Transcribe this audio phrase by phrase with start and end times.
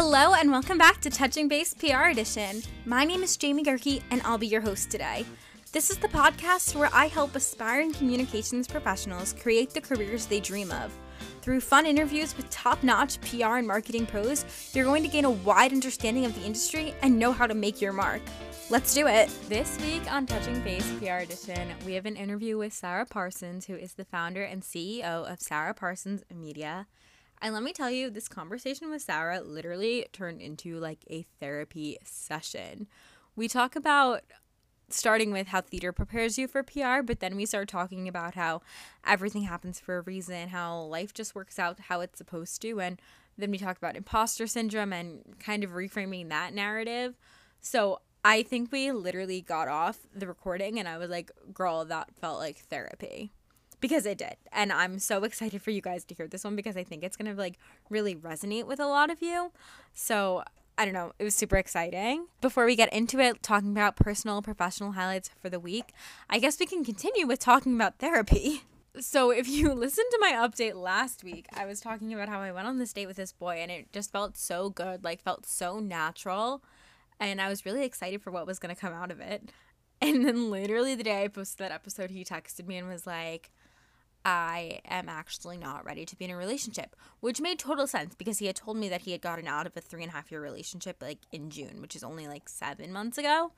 [0.00, 2.62] Hello and welcome back to Touching Base PR Edition.
[2.86, 5.26] My name is Jamie Goerke and I'll be your host today.
[5.72, 10.70] This is the podcast where I help aspiring communications professionals create the careers they dream
[10.70, 10.96] of.
[11.42, 15.32] Through fun interviews with top notch PR and marketing pros, you're going to gain a
[15.32, 18.22] wide understanding of the industry and know how to make your mark.
[18.70, 19.36] Let's do it.
[19.48, 23.74] This week on Touching Base PR Edition, we have an interview with Sarah Parsons, who
[23.74, 26.86] is the founder and CEO of Sarah Parsons Media.
[27.40, 31.98] And let me tell you, this conversation with Sarah literally turned into like a therapy
[32.04, 32.88] session.
[33.36, 34.22] We talk about
[34.90, 38.62] starting with how theater prepares you for PR, but then we start talking about how
[39.06, 42.80] everything happens for a reason, how life just works out how it's supposed to.
[42.80, 43.00] And
[43.36, 47.16] then we talk about imposter syndrome and kind of reframing that narrative.
[47.60, 52.14] So I think we literally got off the recording and I was like, girl, that
[52.16, 53.32] felt like therapy.
[53.80, 54.36] Because it did.
[54.52, 57.16] And I'm so excited for you guys to hear this one because I think it's
[57.16, 57.58] going to like
[57.90, 59.52] really resonate with a lot of you.
[59.92, 60.42] So
[60.76, 62.26] I don't know, it was super exciting.
[62.40, 65.92] Before we get into it, talking about personal professional highlights for the week,
[66.30, 68.62] I guess we can continue with talking about therapy.
[69.00, 72.50] So, if you listened to my update last week, I was talking about how I
[72.50, 75.46] went on this date with this boy and it just felt so good, like felt
[75.46, 76.64] so natural
[77.20, 79.50] and I was really excited for what was going to come out of it.
[80.00, 83.50] And then literally the day I posted that episode, he texted me and was like,
[84.30, 88.40] I am actually not ready to be in a relationship, which made total sense because
[88.40, 90.30] he had told me that he had gotten out of a three and a half
[90.30, 93.52] year relationship like in June, which is only like seven months ago.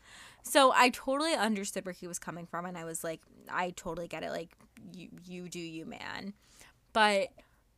[0.44, 4.06] So I totally understood where he was coming from, and I was like, I totally
[4.06, 4.30] get it.
[4.30, 4.50] Like,
[4.92, 6.34] you, you do you, man.
[6.92, 7.30] But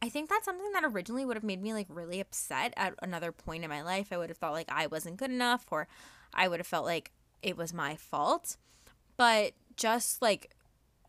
[0.02, 3.32] I think that's something that originally would have made me like really upset at another
[3.32, 4.12] point in my life.
[4.12, 5.88] I would have thought like I wasn't good enough or
[6.34, 7.10] I would have felt like
[7.42, 8.58] it was my fault.
[9.16, 10.50] But just like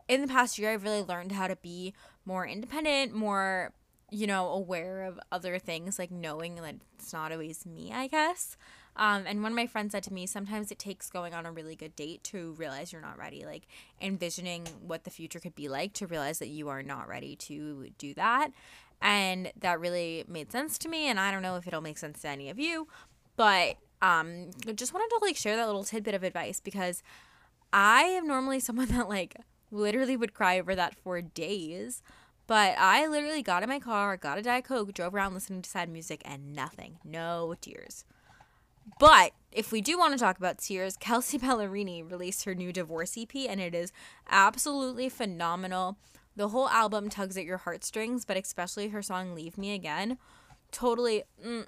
[0.07, 1.93] in the past year, I've really learned how to be
[2.25, 3.71] more independent, more,
[4.11, 8.57] you know, aware of other things, like knowing that it's not always me, I guess.
[8.95, 11.51] Um, and one of my friends said to me, sometimes it takes going on a
[11.51, 13.67] really good date to realize you're not ready, like
[13.99, 17.89] envisioning what the future could be like to realize that you are not ready to
[17.97, 18.49] do that.
[19.01, 21.07] And that really made sense to me.
[21.07, 22.87] And I don't know if it'll make sense to any of you,
[23.35, 27.01] but um, just wanted to like share that little tidbit of advice because
[27.71, 29.35] I am normally someone that like
[29.73, 32.01] literally would cry over that for days.
[32.45, 35.69] But I literally got in my car, got a Diet Coke, drove around listening to
[35.69, 36.99] sad music, and nothing.
[37.03, 38.05] No tears.
[38.99, 43.17] But if we do want to talk about tears, Kelsey Ballerini released her new divorce
[43.17, 43.91] EP and it is
[44.29, 45.97] absolutely phenomenal.
[46.35, 50.17] The whole album tugs at your heartstrings, but especially her song Leave Me Again.
[50.71, 51.65] Totally mm,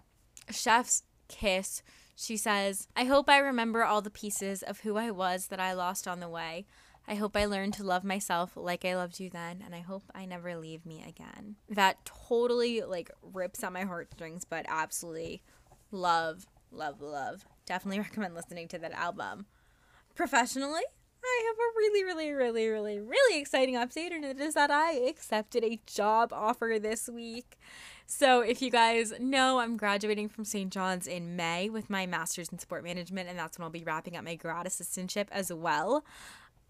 [0.49, 1.83] chef's kiss.
[2.15, 5.73] She says, I hope I remember all the pieces of who I was that I
[5.73, 6.65] lost on the way.
[7.07, 10.03] I hope I learned to love myself like I loved you then, and I hope
[10.15, 11.55] I never leave me again.
[11.69, 15.41] That totally like rips at my heartstrings, but absolutely
[15.91, 17.45] love love, love.
[17.65, 19.45] Definitely recommend listening to that album.
[20.13, 20.83] Professionally,
[21.23, 24.93] I have a really, really, really, really, really exciting update, and it is that I
[24.93, 27.57] accepted a job offer this week.
[28.05, 30.71] So, if you guys know, I'm graduating from St.
[30.71, 34.15] John's in May with my master's in sport management, and that's when I'll be wrapping
[34.15, 36.05] up my grad assistantship as well.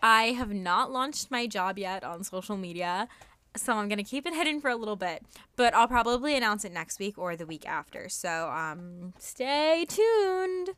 [0.02, 3.08] I have not launched my job yet on social media,
[3.56, 5.24] so I'm gonna keep it hidden for a little bit,
[5.56, 8.10] but I'll probably announce it next week or the week after.
[8.10, 10.76] So um, stay tuned.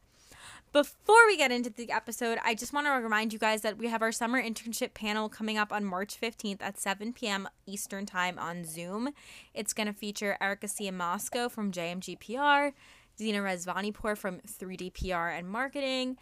[0.73, 3.88] Before we get into the episode, I just want to remind you guys that we
[3.88, 7.47] have our summer internship panel coming up on March 15th at 7 p.m.
[7.66, 9.09] Eastern Time on Zoom.
[9.53, 12.73] It's going to feature Erica Moscow from JMGPR,
[13.17, 16.17] Zina Rezvanipour from 3DPR and Marketing,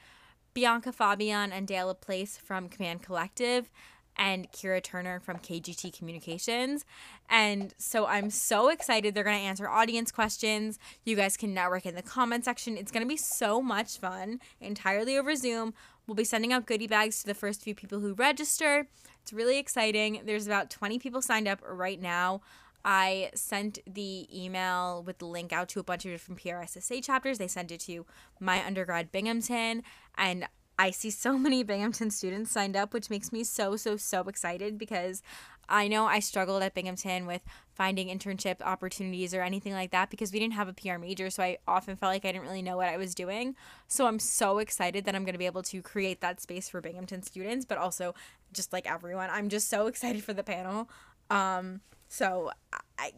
[0.55, 3.69] Bianca Fabian and Dale Place from Command Collective,
[4.17, 6.85] and Kira Turner from KGT Communications.
[7.29, 9.13] And so I'm so excited.
[9.13, 10.79] They're going to answer audience questions.
[11.03, 12.77] You guys can network in the comment section.
[12.77, 15.73] It's going to be so much fun, entirely over Zoom.
[16.07, 18.87] We'll be sending out goodie bags to the first few people who register.
[19.22, 20.22] It's really exciting.
[20.23, 22.41] There's about 20 people signed up right now.
[22.87, 27.40] I sent the email with the link out to a bunch of different PRSSA chapters.
[27.40, 28.05] They sent it to
[28.40, 29.82] my undergrad Binghamton,
[30.16, 30.47] and
[30.78, 34.78] I see so many Binghamton students signed up, which makes me so, so, so excited
[34.78, 35.23] because
[35.67, 37.41] I know I struggled at Binghamton with
[37.73, 41.31] finding internship opportunities or anything like that because we didn't have a PR major.
[41.31, 43.55] So I often felt like I didn't really know what I was doing.
[43.88, 46.81] So I'm so excited that I'm going to be able to create that space for
[46.81, 48.14] Binghamton students, but also
[48.53, 49.31] just like everyone.
[49.31, 50.88] I'm just so excited for the panel.
[51.31, 52.52] Um, so
[52.97, 53.11] I,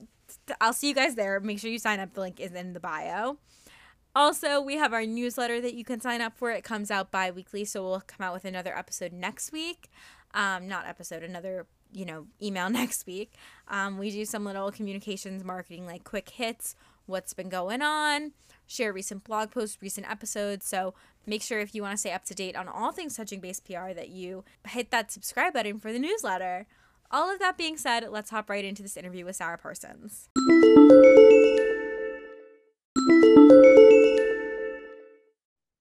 [0.60, 1.40] I'll see you guys there.
[1.40, 2.14] Make sure you sign up.
[2.14, 3.38] The link is in the bio.
[4.16, 6.52] Also, we have our newsletter that you can sign up for.
[6.52, 9.90] It comes out bi weekly, so we'll come out with another episode next week.
[10.34, 13.34] Um, not episode, another you know email next week.
[13.68, 16.76] Um, we do some little communications marketing like quick hits
[17.08, 18.34] what's been going on,
[18.68, 20.68] share recent blog posts, recent episodes.
[20.68, 20.94] So
[21.26, 23.60] make sure if you want to stay up to date on all things touching base
[23.60, 26.68] PR that you hit that subscribe button for the newsletter.
[27.10, 30.28] All of that being said, let's hop right into this interview with Sarah Parsons.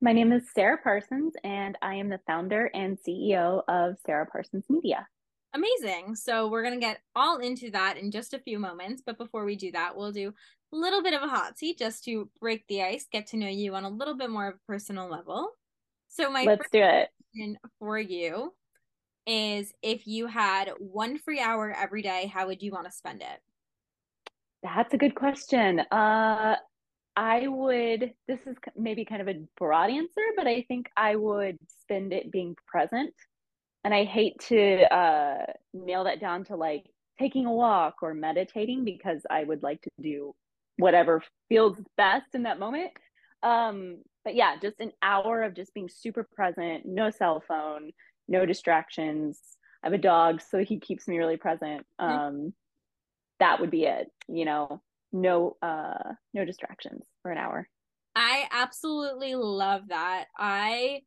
[0.01, 4.67] My name is Sarah Parsons, and I am the founder and CEO of Sarah Parsons
[4.69, 5.09] Media.
[5.53, 6.15] Amazing.
[6.15, 9.03] So, we're going to get all into that in just a few moments.
[9.05, 10.33] But before we do that, we'll do
[10.73, 13.49] a little bit of a hot seat just to break the ice, get to know
[13.49, 15.51] you on a little bit more of a personal level.
[16.07, 17.09] So, my let's do it
[17.81, 18.53] for you
[19.27, 23.23] is if you had one free hour every day, how would you want to spend
[23.23, 23.41] it?
[24.63, 25.81] That's a good question.
[25.91, 26.57] Uh,
[27.17, 31.59] I would, this is maybe kind of a broad answer, but I think I would
[31.81, 33.15] spend it being present.
[33.85, 36.85] And I hate to uh, nail that down to like
[37.19, 40.35] taking a walk or meditating because I would like to do
[40.77, 42.91] whatever feels best in that moment.
[43.43, 47.93] Um, but yeah, just an hour of just being super present, no cell phone,
[48.29, 49.41] no distractions.
[49.83, 51.87] I have a dog, so he keeps me really present.
[52.01, 52.13] Mm-hmm.
[52.13, 52.55] Um,
[53.39, 54.83] that would be it, you know,
[55.13, 57.69] no uh no distractions for an hour.
[58.15, 60.27] I absolutely love that.
[60.37, 61.03] I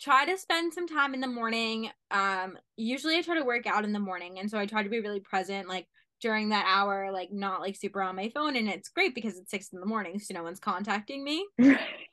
[0.00, 1.90] try to spend some time in the morning.
[2.10, 4.88] Um usually I try to work out in the morning and so I try to
[4.88, 5.86] be really present like
[6.20, 8.56] during that hour, like not like super on my phone.
[8.56, 11.46] And it's great because it's six in the morning, so no one's contacting me.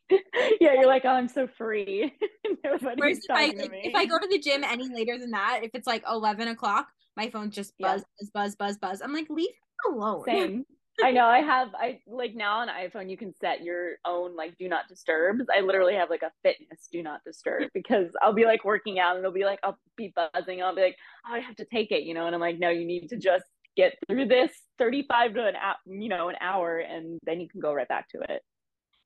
[0.61, 2.13] yeah, you're like, oh, I'm so free.
[2.63, 5.71] Nobody's if I, like, if I go to the gym any later than that, if
[5.73, 8.05] it's like eleven o'clock, my phone just buzz, yeah.
[8.19, 9.01] buzz, buzz, buzz, buzz.
[9.01, 10.23] I'm like, leave me alone.
[10.25, 10.65] Same.
[11.03, 14.57] I know I have I like now on iPhone you can set your own like
[14.57, 15.45] do not disturbs.
[15.55, 19.15] I literally have like a fitness do not disturb because I'll be like working out
[19.15, 20.63] and it'll be like I'll be buzzing.
[20.63, 22.69] I'll be like, oh, I have to take it, you know, and I'm like, no,
[22.69, 23.45] you need to just
[23.75, 27.61] get through this 35 to an hour, you know, an hour and then you can
[27.61, 28.41] go right back to it.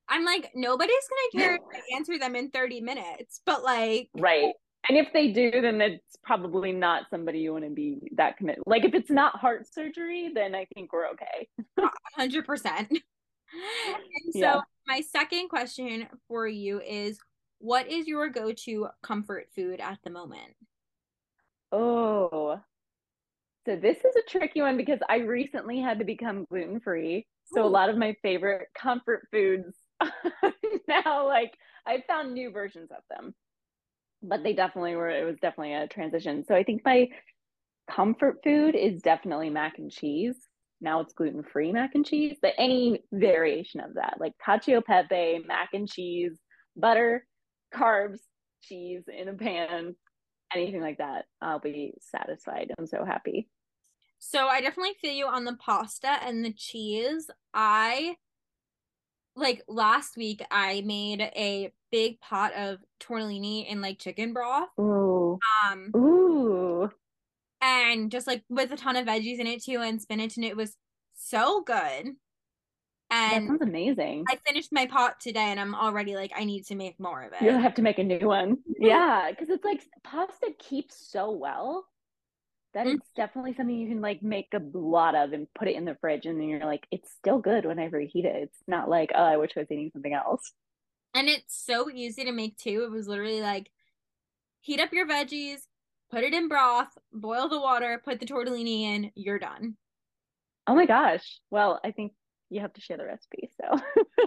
[0.08, 0.94] I'm like, nobody's
[1.32, 4.52] gonna care if I answer them in 30 minutes, but like Right.
[4.88, 8.64] And if they do, then it's probably not somebody you want to be that committed.
[8.66, 11.48] Like if it's not heart surgery, then I think we're okay.
[12.16, 12.90] Hundred percent.
[12.90, 14.60] And so yeah.
[14.86, 17.18] my second question for you is
[17.58, 20.54] what is your go-to comfort food at the moment?
[21.70, 22.60] Oh.
[23.64, 27.26] So this is a tricky one because I recently had to become gluten-free.
[27.54, 29.76] So a lot of my favorite comfort foods
[30.88, 31.56] now like
[31.86, 33.34] I found new versions of them.
[34.22, 36.44] But they definitely were it was definitely a transition.
[36.44, 37.08] So i think my
[37.90, 40.36] comfort food is definitely mac and cheese.
[40.80, 45.70] Now it's gluten-free mac and cheese but any variation of that like cacio pepe mac
[45.74, 46.32] and cheese
[46.76, 47.26] butter
[47.74, 48.18] carbs
[48.62, 49.94] cheese in a pan
[50.54, 52.72] anything like that i'll be satisfied.
[52.78, 53.48] I'm so happy.
[54.18, 57.30] So i definitely feel you on the pasta and the cheese.
[57.54, 58.16] I
[59.36, 64.68] like last week I made a big pot of tortellini and like chicken broth.
[64.80, 65.38] Ooh.
[65.66, 66.90] Um Ooh.
[67.60, 70.56] And just like with a ton of veggies in it too and spinach and it
[70.56, 70.76] was
[71.14, 72.14] so good.
[73.10, 74.24] And that sounds amazing.
[74.28, 77.32] I finished my pot today and I'm already like I need to make more of
[77.32, 77.42] it.
[77.42, 78.58] You'll have to make a new one.
[78.78, 81.84] yeah, because it's like pasta keeps so well
[82.74, 82.96] that mm-hmm.
[82.96, 85.96] it's definitely something you can like make a lot of and put it in the
[86.00, 88.36] fridge and then you're like it's still good when i reheat it.
[88.36, 90.52] It's not like oh i wish i was eating something else.
[91.14, 92.84] And it's so easy to make too.
[92.84, 93.70] It was literally like
[94.60, 95.60] heat up your veggies
[96.10, 99.76] put it in broth boil the water put the tortellini in you're done.
[100.66, 101.40] Oh my gosh.
[101.50, 102.12] Well i think
[102.48, 103.80] you have to share the recipe so.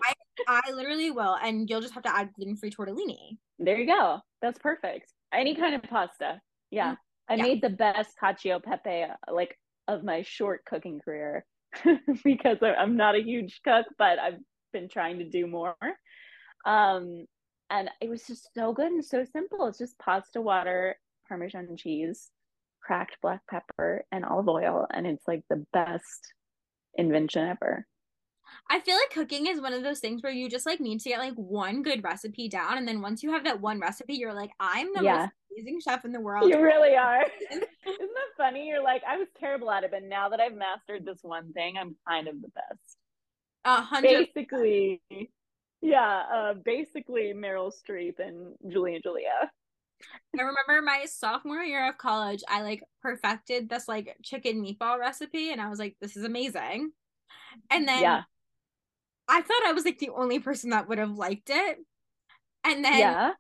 [0.03, 0.13] I,
[0.47, 3.37] I literally will and you'll just have to add gluten-free tortellini.
[3.59, 4.19] There you go.
[4.41, 5.13] That's perfect.
[5.33, 6.41] Any kind of pasta.
[6.71, 6.93] Yeah.
[6.93, 6.93] Mm-hmm.
[7.29, 7.43] I yeah.
[7.43, 11.45] made the best cacio pepe like of my short cooking career
[12.23, 14.39] because I'm not a huge cook, but I've
[14.73, 15.75] been trying to do more.
[16.65, 17.25] Um,
[17.69, 19.65] and it was just so good and so simple.
[19.67, 20.95] It's just pasta, water,
[21.27, 22.29] Parmesan cheese,
[22.81, 26.33] cracked black pepper, and olive oil, and it's like the best
[26.95, 27.85] invention ever.
[28.69, 31.09] I feel like cooking is one of those things where you just like need to
[31.09, 34.33] get like one good recipe down, and then once you have that one recipe, you're
[34.33, 35.17] like, I'm the yeah.
[35.17, 36.49] most amazing chef in the world.
[36.49, 37.21] You really are.
[37.51, 38.67] Isn't that funny?
[38.67, 41.75] You're like, I was terrible at it, but now that I've mastered this one thing,
[41.79, 42.97] I'm kind of the best.
[43.65, 44.27] A hundred.
[44.33, 45.01] Basically,
[45.81, 46.23] yeah.
[46.33, 49.51] Uh, basically, Meryl Streep and Julia Julia.
[50.37, 55.51] I remember my sophomore year of college, I like perfected this like chicken meatball recipe,
[55.51, 56.91] and I was like, this is amazing.
[57.71, 58.21] And then yeah.
[59.27, 61.77] I thought I was like the only person that would have liked it.
[62.63, 63.31] And then yeah.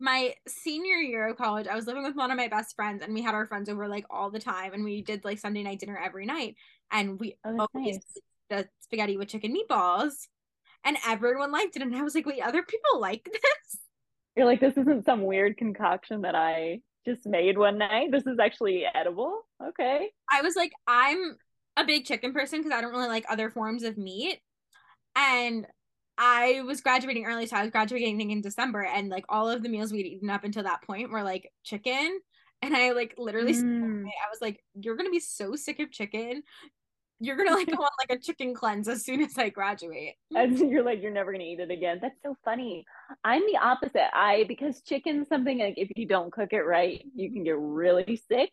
[0.00, 3.12] My senior year of college, I was living with one of my best friends and
[3.12, 5.80] we had our friends over like all the time and we did like Sunday night
[5.80, 6.56] dinner every night.
[6.90, 8.18] And we oh, always nice.
[8.48, 10.28] the spaghetti with chicken meatballs,
[10.84, 11.82] and everyone liked it.
[11.82, 13.80] And I was like, wait, other people like this?
[14.36, 18.12] You're like, this isn't some weird concoction that I just made one night.
[18.12, 19.40] This is actually edible.
[19.62, 20.10] Okay.
[20.30, 21.36] I was like, I'm
[21.76, 24.40] a big chicken person because I don't really like other forms of meat.
[25.16, 25.66] And
[26.18, 29.68] I was graduating early, so I was graduating in December, and like all of the
[29.68, 32.18] meals we'd eaten up until that point were like chicken.
[32.60, 34.02] And I like literally, mm.
[34.02, 36.42] I was like, "You're gonna be so sick of chicken.
[37.20, 40.58] You're gonna like go on like a chicken cleanse as soon as I graduate." And
[40.58, 42.84] you're like, "You're never gonna eat it again." That's so funny.
[43.22, 44.12] I'm the opposite.
[44.12, 48.20] I because chicken's something like if you don't cook it right, you can get really
[48.28, 48.50] sick.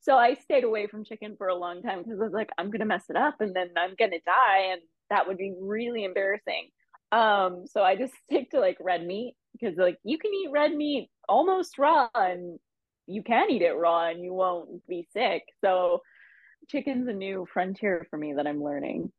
[0.00, 2.72] So I stayed away from chicken for a long time because I was like, I'm
[2.72, 6.70] gonna mess it up and then I'm gonna die, and that would be really embarrassing.
[7.12, 10.74] Um, so I just stick to like red meat because like you can eat red
[10.74, 12.58] meat almost raw and
[13.06, 15.44] you can eat it raw and you won't be sick.
[15.64, 16.00] So
[16.68, 19.12] chicken's a new frontier for me that I'm learning.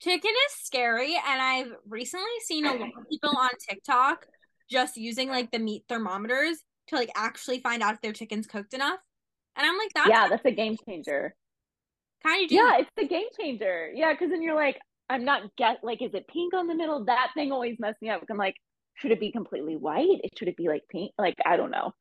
[0.00, 4.26] Chicken is scary and I've recently seen a lot of people on TikTok
[4.70, 8.74] just using like the meat thermometers to like actually find out if their chicken's cooked
[8.74, 8.98] enough.
[9.56, 11.34] And I'm like, that's yeah, that's a game changer.
[12.22, 13.90] Kind of yeah, it's a game changer.
[13.94, 17.04] Yeah, because then you're like, I'm not get like, is it pink on the middle?
[17.04, 18.22] That thing always messed me up.
[18.28, 18.56] I'm like,
[18.94, 20.20] should it be completely white?
[20.24, 21.12] It should it be like pink?
[21.18, 21.92] Like I don't know.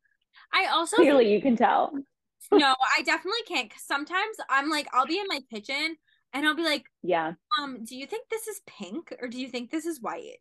[0.53, 1.91] I also clearly you can tell.
[2.51, 3.69] no, I definitely can't.
[3.69, 5.95] Cause sometimes I'm like, I'll be in my kitchen
[6.33, 7.33] and I'll be like, yeah.
[7.61, 10.37] Um, do you think this is pink or do you think this is white?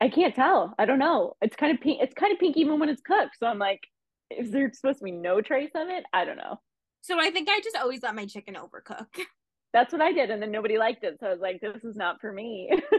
[0.00, 0.74] I can't tell.
[0.78, 1.34] I don't know.
[1.40, 2.00] It's kind of pink.
[2.02, 3.36] It's kind of pink even when it's cooked.
[3.38, 3.80] So I'm like,
[4.30, 6.04] is there supposed to be no trace of it?
[6.12, 6.58] I don't know.
[7.02, 9.06] So I think I just always let my chicken overcook.
[9.72, 11.18] That's what I did, and then nobody liked it.
[11.20, 12.70] So I was like, this is not for me.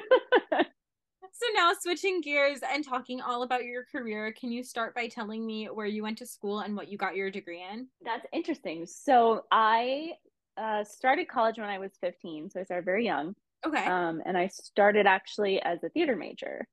[0.53, 5.45] so now switching gears and talking all about your career, can you start by telling
[5.45, 7.87] me where you went to school and what you got your degree in?
[8.05, 8.85] That's interesting.
[8.85, 10.13] So I
[10.57, 13.35] uh, started college when I was 15, so I started very young.
[13.65, 13.85] Okay.
[13.85, 16.67] Um, and I started actually as a theater major.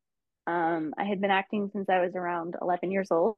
[0.46, 3.36] Um, I had been acting since I was around 11 years old.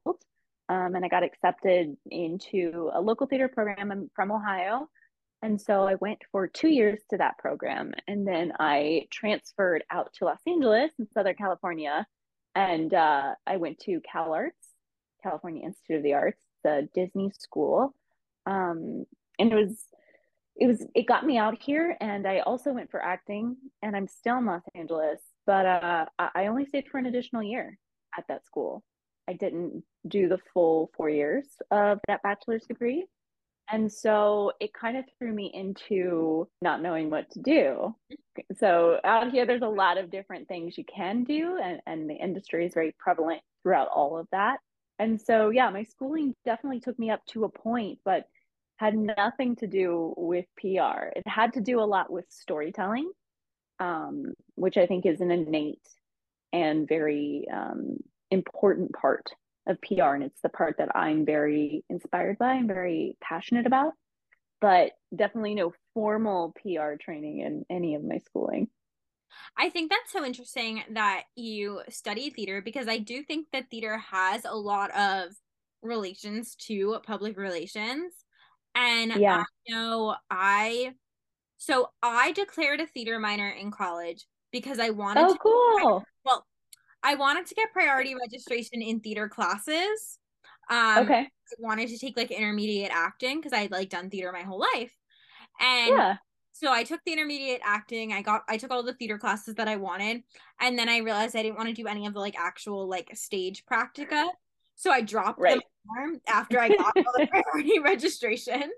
[0.69, 4.87] Um, and I got accepted into a local theater program from Ohio.
[5.41, 7.93] And so I went for two years to that program.
[8.07, 12.05] And then I transferred out to Los Angeles in Southern California.
[12.53, 14.67] And uh, I went to Cal Arts,
[15.23, 17.95] California Institute of the Arts, the Disney school.
[18.45, 19.05] Um,
[19.39, 19.83] and it was,
[20.55, 21.97] it was, it got me out here.
[21.99, 26.47] And I also went for acting, and I'm still in Los Angeles, but uh, I
[26.47, 27.79] only stayed for an additional year
[28.15, 28.83] at that school.
[29.27, 33.05] I didn't do the full four years of that bachelor's degree.
[33.71, 37.95] And so it kind of threw me into not knowing what to do.
[38.57, 42.15] So out here, there's a lot of different things you can do, and, and the
[42.15, 44.57] industry is very prevalent throughout all of that.
[44.99, 48.27] And so, yeah, my schooling definitely took me up to a point, but
[48.75, 51.07] had nothing to do with PR.
[51.15, 53.09] It had to do a lot with storytelling,
[53.79, 55.87] um, which I think is an innate
[56.51, 57.97] and very um,
[58.31, 59.31] important part
[59.67, 60.15] of PR.
[60.15, 63.93] And it's the part that I'm very inspired by and very passionate about,
[64.59, 68.67] but definitely no formal PR training in any of my schooling.
[69.57, 73.97] I think that's so interesting that you study theater because I do think that theater
[73.97, 75.31] has a lot of
[75.81, 78.13] relations to public relations.
[78.75, 79.43] And yeah.
[79.43, 80.93] I know I
[81.57, 86.03] so I declared a theater minor in college because I wanted oh, to cool.
[87.03, 90.19] I wanted to get priority registration in theater classes.
[90.69, 91.19] Um, okay.
[91.21, 94.95] I wanted to take like intermediate acting because I'd like done theater my whole life.
[95.59, 96.15] And yeah.
[96.53, 98.13] so I took the intermediate acting.
[98.13, 100.23] I got I took all the theater classes that I wanted,
[100.59, 103.09] and then I realized I didn't want to do any of the like actual like
[103.15, 104.29] stage practica.
[104.75, 105.61] So I dropped right.
[105.97, 108.71] them after I got all the priority registration.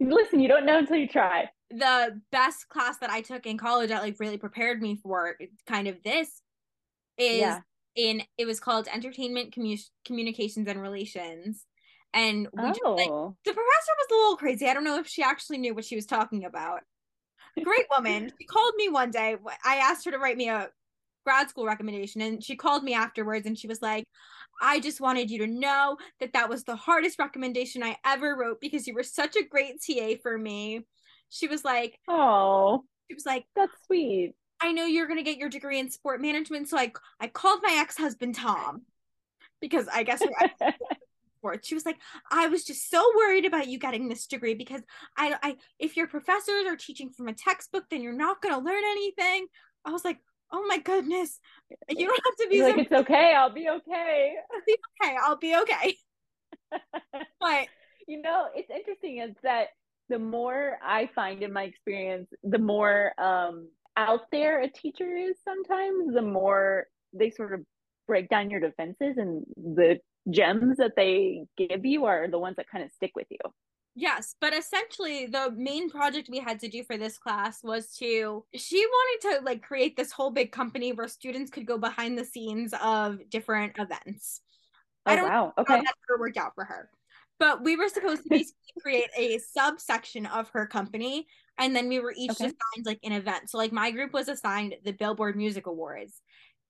[0.00, 1.50] Listen, you don't know until you try.
[1.70, 5.36] The best class that I took in college that like really prepared me for
[5.66, 6.40] kind of this
[7.18, 7.60] is yeah.
[7.94, 11.66] in it was called entertainment commu- communications and relations
[12.14, 12.68] and we oh.
[12.68, 13.36] just, like, oh.
[13.44, 15.96] the professor was a little crazy i don't know if she actually knew what she
[15.96, 16.80] was talking about
[17.62, 20.68] great woman she called me one day i asked her to write me a
[21.24, 24.04] grad school recommendation and she called me afterwards and she was like
[24.60, 28.60] i just wanted you to know that that was the hardest recommendation i ever wrote
[28.60, 30.80] because you were such a great ta for me
[31.28, 35.38] she was like oh she was like that's sweet I know you're going to get
[35.38, 36.68] your degree in sport management.
[36.68, 38.82] So I, I called my ex husband, Tom,
[39.60, 40.22] because I guess
[41.38, 41.66] sports.
[41.66, 41.98] She was like,
[42.30, 44.82] I was just so worried about you getting this degree because
[45.16, 48.60] I, I, if your professors are teaching from a textbook, then you're not going to
[48.60, 49.46] learn anything.
[49.84, 50.18] I was like,
[50.52, 51.40] oh my goodness,
[51.88, 53.34] you don't have to be so- like, it's okay.
[53.36, 54.34] I'll be okay.
[54.52, 55.16] I'll be okay.
[55.24, 55.96] I'll be okay.
[57.40, 57.66] but
[58.06, 59.68] you know, it's interesting is that
[60.08, 65.36] the more I find in my experience, the more um, out there a teacher is
[65.44, 67.60] sometimes, the more they sort of
[68.06, 69.98] break down your defenses and the
[70.30, 73.38] gems that they give you are the ones that kind of stick with you.
[73.94, 78.42] Yes, but essentially the main project we had to do for this class was to
[78.54, 82.24] she wanted to like create this whole big company where students could go behind the
[82.24, 84.40] scenes of different events.
[85.04, 85.52] Oh, I don't wow.
[85.58, 85.74] Okay.
[85.74, 86.88] that ever worked out for her.
[87.38, 91.26] But we were supposed to basically create a subsection of her company
[91.58, 92.46] and then we were each okay.
[92.46, 93.50] assigned like an event.
[93.50, 96.20] So like my group was assigned the Billboard Music Awards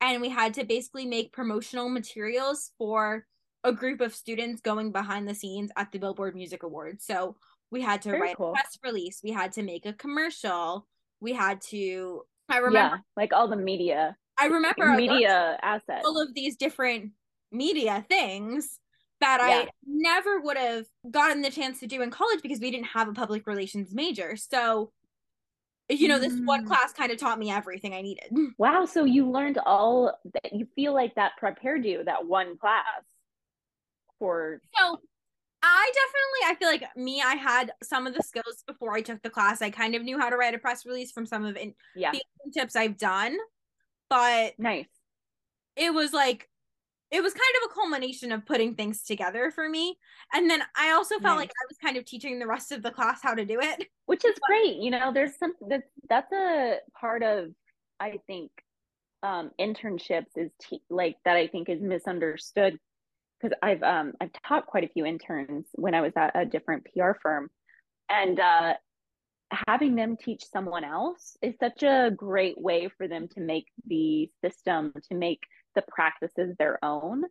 [0.01, 3.25] and we had to basically make promotional materials for
[3.65, 7.05] a group of students going behind the scenes at the Billboard Music Awards.
[7.07, 7.37] So
[7.71, 8.51] we had to Very write cool.
[8.51, 10.87] a press release, we had to make a commercial,
[11.21, 14.17] we had to I remember yeah, like all the media.
[14.39, 16.03] I remember media assets.
[16.05, 17.13] All of these different
[17.53, 18.79] media things
[19.23, 19.65] that yeah.
[19.65, 23.09] I never would have gotten the chance to do in college because we didn't have
[23.09, 24.37] a public relations major.
[24.37, 24.93] So
[25.89, 26.67] you know, this one mm.
[26.67, 28.31] class kind of taught me everything I needed.
[28.59, 28.85] Wow.
[28.85, 33.03] So you learned all that you feel like that prepared you, that one class
[34.19, 34.61] for.
[34.79, 34.99] So
[35.63, 39.23] I definitely, I feel like me, I had some of the skills before I took
[39.23, 39.63] the class.
[39.63, 42.13] I kind of knew how to write a press release from some of in- yeah.
[42.13, 43.37] the tips I've done.
[44.09, 44.87] But nice.
[45.77, 46.49] It was like
[47.13, 49.99] it was kind of a culmination of putting things together for me.
[50.33, 51.43] And then I also felt nice.
[51.43, 53.87] like I was kind of teaching the rest of the class how to do it.
[54.07, 54.77] Which is great.
[54.77, 57.51] You know, there's some that's that's a part of
[58.01, 58.51] I think
[59.23, 62.79] um internships is te- like that I think is misunderstood
[63.41, 66.87] because I've um I've taught quite a few interns when I was at a different
[66.93, 67.51] PR firm
[68.09, 68.75] and uh
[69.69, 74.31] having them teach someone else is such a great way for them to make the
[74.43, 75.41] system to make
[75.75, 77.25] the practices their own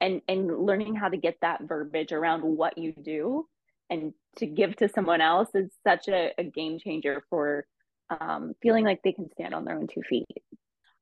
[0.00, 3.46] and and learning how to get that verbiage around what you do
[3.90, 7.66] and to give to someone else is such a, a game changer for
[8.10, 10.26] um, feeling like they can stand on their own two feet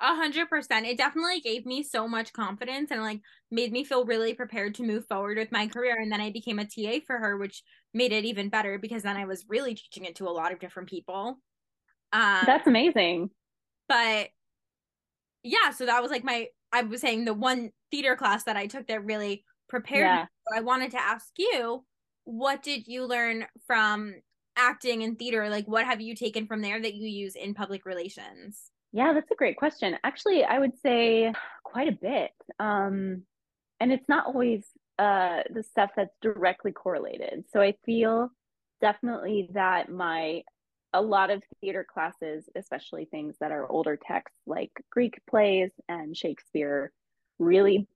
[0.00, 0.86] a hundred percent.
[0.86, 4.82] It definitely gave me so much confidence and like made me feel really prepared to
[4.82, 5.96] move forward with my career.
[5.98, 7.62] And then I became a TA for her, which
[7.94, 10.58] made it even better because then I was really teaching it to a lot of
[10.58, 11.38] different people.
[12.12, 13.30] Um, That's amazing.
[13.88, 14.28] But
[15.46, 18.66] yeah, so that was like my I was saying the one theater class that I
[18.66, 20.22] took that really prepared yeah.
[20.22, 20.28] me.
[20.48, 21.84] So I wanted to ask you,
[22.24, 24.14] what did you learn from
[24.56, 25.48] acting and theater?
[25.48, 28.70] Like what have you taken from there that you use in public relations?
[28.92, 29.96] Yeah, that's a great question.
[30.02, 31.32] Actually, I would say
[31.64, 32.30] quite a bit.
[32.58, 33.22] Um
[33.78, 34.64] and it's not always
[34.98, 37.44] uh the stuff that's directly correlated.
[37.52, 38.30] So I feel
[38.80, 40.42] definitely that my
[40.92, 46.16] a lot of theater classes, especially things that are older texts like Greek plays and
[46.16, 46.92] Shakespeare,
[47.38, 47.86] really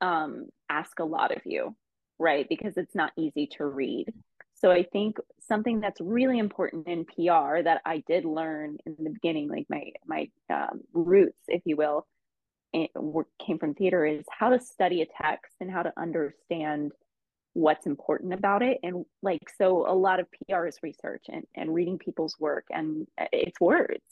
[0.00, 1.74] um, ask a lot of you,
[2.18, 2.46] right?
[2.48, 4.12] Because it's not easy to read.
[4.54, 9.10] So I think something that's really important in PR that I did learn in the
[9.10, 12.06] beginning, like my my um, roots, if you will,
[12.74, 12.90] it,
[13.44, 16.92] came from theater, is how to study a text and how to understand
[17.52, 18.78] what's important about it.
[18.82, 23.06] And like so a lot of pr is research and, and reading people's work and
[23.32, 24.04] it's words.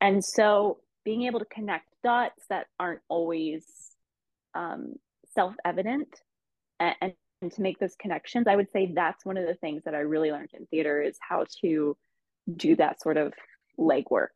[0.00, 3.64] And so being able to connect dots that aren't always
[4.54, 4.94] um,
[5.34, 6.08] self-evident
[6.80, 6.94] and,
[7.40, 10.00] and to make those connections i would say that's one of the things that i
[10.00, 11.96] really learned in theater is how to
[12.56, 13.32] do that sort of
[13.78, 14.34] legwork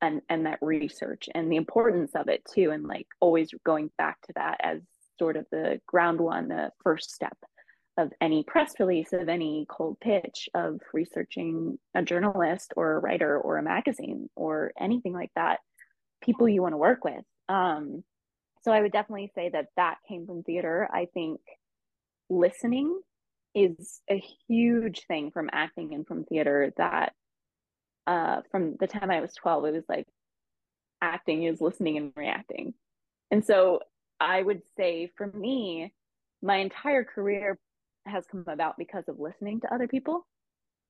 [0.00, 4.16] and and that research and the importance of it too and like always going back
[4.22, 4.80] to that as
[5.18, 7.36] sort of the ground one the first step
[7.98, 13.36] of any press release, of any cold pitch, of researching a journalist or a writer
[13.36, 15.58] or a magazine or anything like that,
[16.22, 17.24] people you want to work with.
[17.48, 18.04] Um,
[18.62, 20.88] so I would definitely say that that came from theater.
[20.92, 21.40] I think
[22.30, 23.00] listening
[23.52, 27.12] is a huge thing from acting and from theater that
[28.06, 30.06] uh, from the time I was 12, it was like
[31.02, 32.74] acting is listening and reacting.
[33.30, 33.80] And so
[34.20, 35.92] I would say for me,
[36.42, 37.58] my entire career
[38.08, 40.26] has come about because of listening to other people.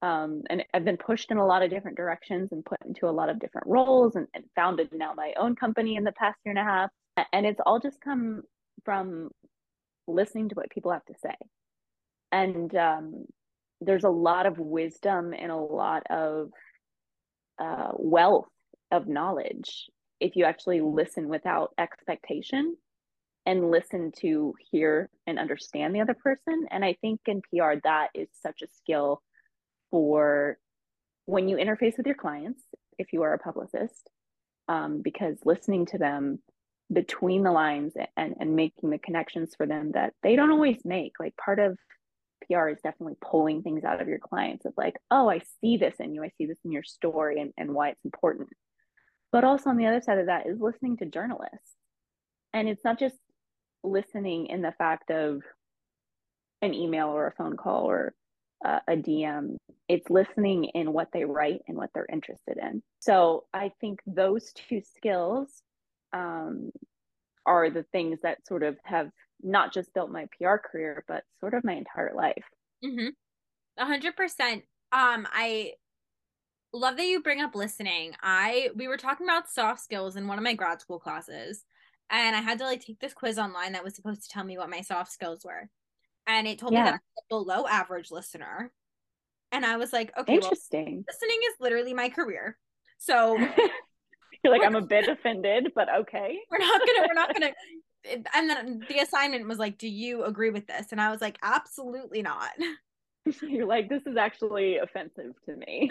[0.00, 3.10] Um, and I've been pushed in a lot of different directions and put into a
[3.10, 6.54] lot of different roles and, and founded now my own company in the past year
[6.56, 6.90] and a half.
[7.32, 8.42] And it's all just come
[8.84, 9.30] from
[10.06, 11.34] listening to what people have to say.
[12.30, 13.24] And um,
[13.80, 16.50] there's a lot of wisdom and a lot of
[17.58, 18.48] uh, wealth
[18.92, 19.86] of knowledge
[20.20, 22.76] if you actually listen without expectation
[23.48, 26.66] and listen to hear and understand the other person.
[26.70, 29.22] And I think in PR, that is such a skill
[29.90, 30.58] for
[31.24, 32.60] when you interface with your clients,
[32.98, 34.10] if you are a publicist,
[34.68, 36.40] um, because listening to them
[36.92, 41.12] between the lines and, and making the connections for them that they don't always make.
[41.18, 41.78] Like part of
[42.50, 45.94] PR is definitely pulling things out of your clients of like, oh, I see this
[46.00, 48.50] in you, I see this in your story and, and why it's important.
[49.32, 51.76] But also on the other side of that is listening to journalists.
[52.52, 53.16] And it's not just
[53.84, 55.42] listening in the fact of
[56.62, 58.14] an email or a phone call or
[58.64, 59.56] uh, a DM.
[59.88, 62.82] It's listening in what they write and what they're interested in.
[63.00, 65.62] So I think those two skills
[66.12, 66.70] um,
[67.46, 69.10] are the things that sort of have
[69.42, 72.44] not just built my PR career, but sort of my entire life.
[72.84, 73.08] Mm-hmm.
[73.78, 74.64] A hundred percent.
[74.90, 75.72] Um, I
[76.72, 78.14] love that you bring up listening.
[78.22, 81.64] I we were talking about soft skills in one of my grad school classes,
[82.10, 84.58] and I had to like take this quiz online that was supposed to tell me
[84.58, 85.68] what my soft skills were,
[86.26, 86.80] and it told yeah.
[86.80, 88.72] me that I'm a below average listener,
[89.52, 90.84] and I was like, okay, interesting.
[90.84, 92.56] Well, listening is literally my career,
[92.98, 93.36] so.
[94.44, 96.38] You're like, I'm a bit offended, but okay.
[96.50, 97.52] We're not gonna, we're not gonna
[98.34, 101.38] and then the assignment was like, "Do you agree with this?" And I was like,
[101.42, 102.50] "Absolutely not."
[103.42, 105.90] You're like, "This is actually offensive to me."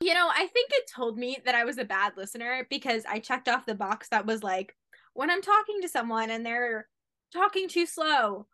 [0.00, 3.18] you know, I think it told me that I was a bad listener because I
[3.18, 4.74] checked off the box that was like,
[5.14, 6.88] when I'm talking to someone and they're
[7.32, 8.46] talking too slow,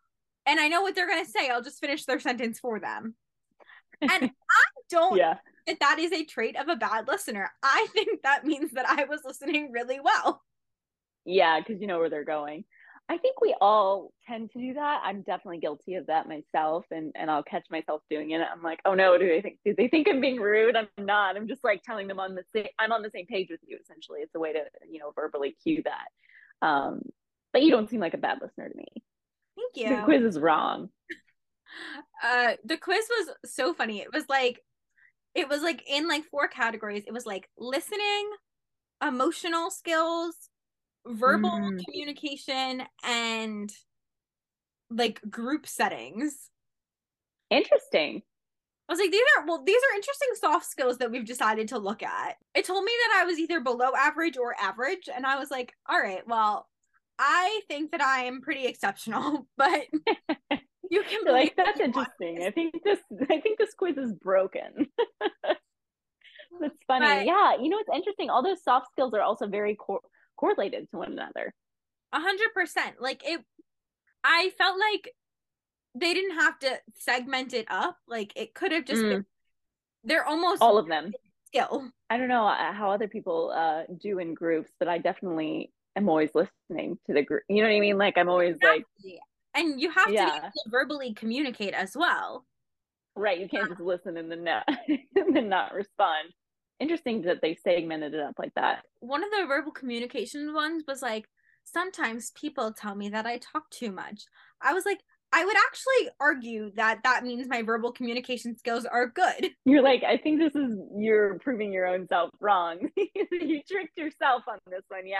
[0.45, 3.15] and I know what they're gonna say, I'll just finish their sentence for them.
[4.01, 5.35] And I don't yeah.
[5.67, 7.51] that that is a trait of a bad listener.
[7.63, 10.41] I think that means that I was listening really well.
[11.25, 12.63] Yeah, because you know where they're going.
[13.11, 15.01] I think we all tend to do that.
[15.03, 18.41] I'm definitely guilty of that myself, and and I'll catch myself doing it.
[18.41, 20.75] I'm like, oh no, do they think do they think I'm being rude?
[20.75, 21.35] I'm not.
[21.35, 22.67] I'm just like telling them on the same.
[22.77, 23.79] I'm on the same page with you.
[23.81, 26.05] Essentially, it's a way to you know verbally cue that.
[26.61, 27.01] Um,
[27.53, 28.87] but you don't seem like a bad listener to me.
[29.55, 29.95] Thank you.
[29.95, 30.89] The quiz is wrong.
[32.23, 33.99] uh, the quiz was so funny.
[33.99, 34.59] It was like,
[35.35, 37.03] it was like in like four categories.
[37.07, 38.29] It was like listening,
[39.05, 40.35] emotional skills,
[41.05, 41.83] verbal mm.
[41.85, 43.71] communication and
[44.89, 46.49] like group settings.
[47.49, 48.21] Interesting.
[48.89, 51.77] I was like, these are well, these are interesting soft skills that we've decided to
[51.77, 52.37] look at.
[52.55, 55.73] It told me that I was either below average or average, and I was like,
[55.87, 56.67] all right, well,
[57.19, 59.81] I think that I am pretty exceptional, but
[60.89, 62.41] you can be like that's interesting.
[62.43, 62.97] I think this
[63.29, 64.87] I think this quiz is broken.
[66.59, 67.05] that's funny.
[67.05, 68.31] But, yeah, you know it's interesting.
[68.31, 69.77] All those soft skills are also very
[70.35, 71.53] correlated to one another.
[72.11, 72.95] A hundred percent.
[72.99, 73.39] Like it,
[74.23, 75.13] I felt like
[75.95, 77.97] they didn't have to segment it up.
[78.07, 79.09] Like it could have just mm.
[79.09, 79.25] been.
[80.03, 81.11] They're almost all of them
[81.47, 81.89] skill.
[82.09, 86.07] I don't know uh, how other people uh, do in groups, but I definitely am
[86.07, 87.43] always listening to the group.
[87.49, 87.97] You know what I mean?
[87.97, 88.83] Like I'm always exactly.
[89.05, 89.19] like,
[89.55, 90.25] and you have yeah.
[90.25, 92.45] to verbally communicate as well.
[93.15, 93.39] Right.
[93.39, 96.33] You can't just listen and then not and then not respond
[96.79, 98.83] interesting that they segmented it up like that.
[98.99, 101.27] One of the verbal communication ones was like,
[101.63, 104.23] sometimes people tell me that I talk too much.
[104.61, 104.99] I was like,
[105.31, 109.51] I would actually argue that that means my verbal communication skills are good.
[109.65, 112.89] You're like, I think this is you're proving your own self wrong.
[112.97, 115.05] you tricked yourself on this one.
[115.05, 115.19] Yeah.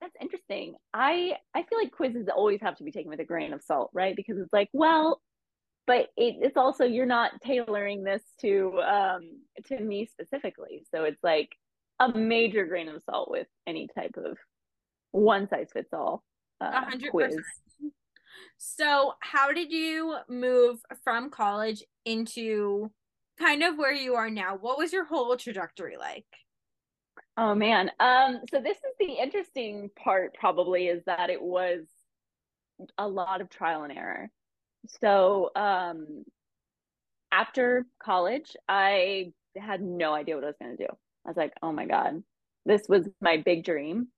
[0.00, 0.74] That's interesting.
[0.94, 3.90] I I feel like quizzes always have to be taken with a grain of salt,
[3.92, 4.16] right?
[4.16, 5.20] Because it's like, well,
[5.90, 9.22] but it, it's also you're not tailoring this to um
[9.66, 11.50] to me specifically so it's like
[11.98, 14.38] a major grain of salt with any type of
[15.10, 16.22] one size fits all
[16.60, 17.10] uh, 100%.
[17.10, 17.36] quiz
[18.58, 22.90] so how did you move from college into
[23.38, 26.26] kind of where you are now what was your whole trajectory like
[27.36, 31.80] oh man um so this is the interesting part probably is that it was
[32.98, 34.30] a lot of trial and error
[34.88, 36.24] so um,
[37.32, 40.90] after college, I had no idea what I was going to do.
[41.24, 42.22] I was like, oh my God,
[42.66, 44.08] this was my big dream.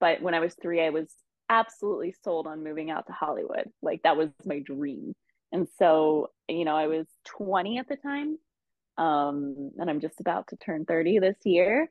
[0.00, 1.08] But when I was three, I was
[1.48, 3.70] absolutely sold on moving out to Hollywood.
[3.82, 5.14] Like that was my dream.
[5.52, 8.38] And so, you know, I was 20 at the time.
[8.98, 11.90] Um, and I'm just about to turn 30 this year.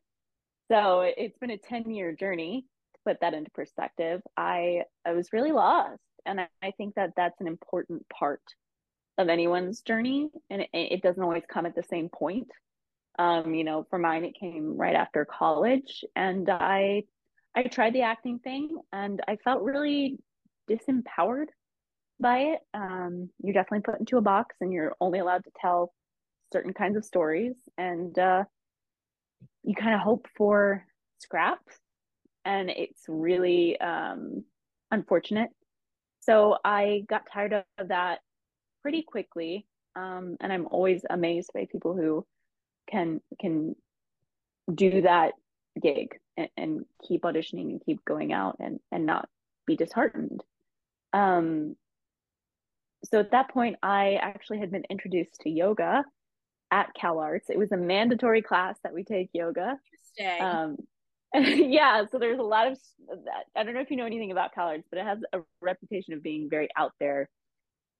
[0.71, 2.65] So it's been a 10 year journey
[2.95, 4.21] to put that into perspective.
[4.35, 8.41] I I was really lost and I, I think that that's an important part
[9.17, 12.47] of anyone's journey and it, it doesn't always come at the same point
[13.17, 17.03] um, you know for mine it came right after college and i
[17.55, 20.17] i tried the acting thing and i felt really
[20.69, 21.47] disempowered
[22.19, 25.93] by it um, you're definitely put into a box and you're only allowed to tell
[26.53, 28.43] certain kinds of stories and uh,
[29.63, 30.85] you kind of hope for
[31.19, 31.77] scraps
[32.45, 34.43] and it's really um,
[34.91, 35.49] unfortunate
[36.25, 38.19] so I got tired of that
[38.81, 39.67] pretty quickly.
[39.95, 42.25] Um, and I'm always amazed by people who
[42.89, 43.75] can can
[44.73, 45.33] do that
[45.81, 49.27] gig and, and, keep auditioning and keep going out and and not
[49.65, 50.43] be disheartened.
[51.13, 51.75] Um,
[53.03, 56.03] so at that point, I actually had been introduced to yoga
[56.71, 57.49] at Cal Arts.
[57.49, 59.77] It was a mandatory class that we take yoga.
[60.17, 60.45] Interesting.
[60.45, 60.77] Um,
[61.71, 62.77] yeah, so there's a lot of
[63.25, 63.45] that.
[63.55, 66.13] I don't know if you know anything about Cal Arts, but it has a reputation
[66.13, 67.29] of being very out there,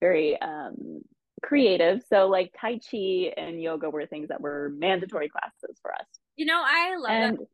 [0.02, 1.02] very um,
[1.44, 2.02] creative.
[2.10, 6.06] So like Tai Chi and yoga were things that were mandatory classes for us.
[6.36, 7.48] You know, I love and, that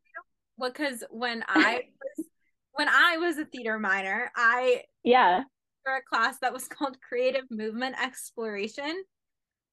[0.70, 2.26] because when I was
[2.72, 5.44] when I was a theater minor, I yeah
[5.84, 9.02] for a class that was called Creative Movement Exploration,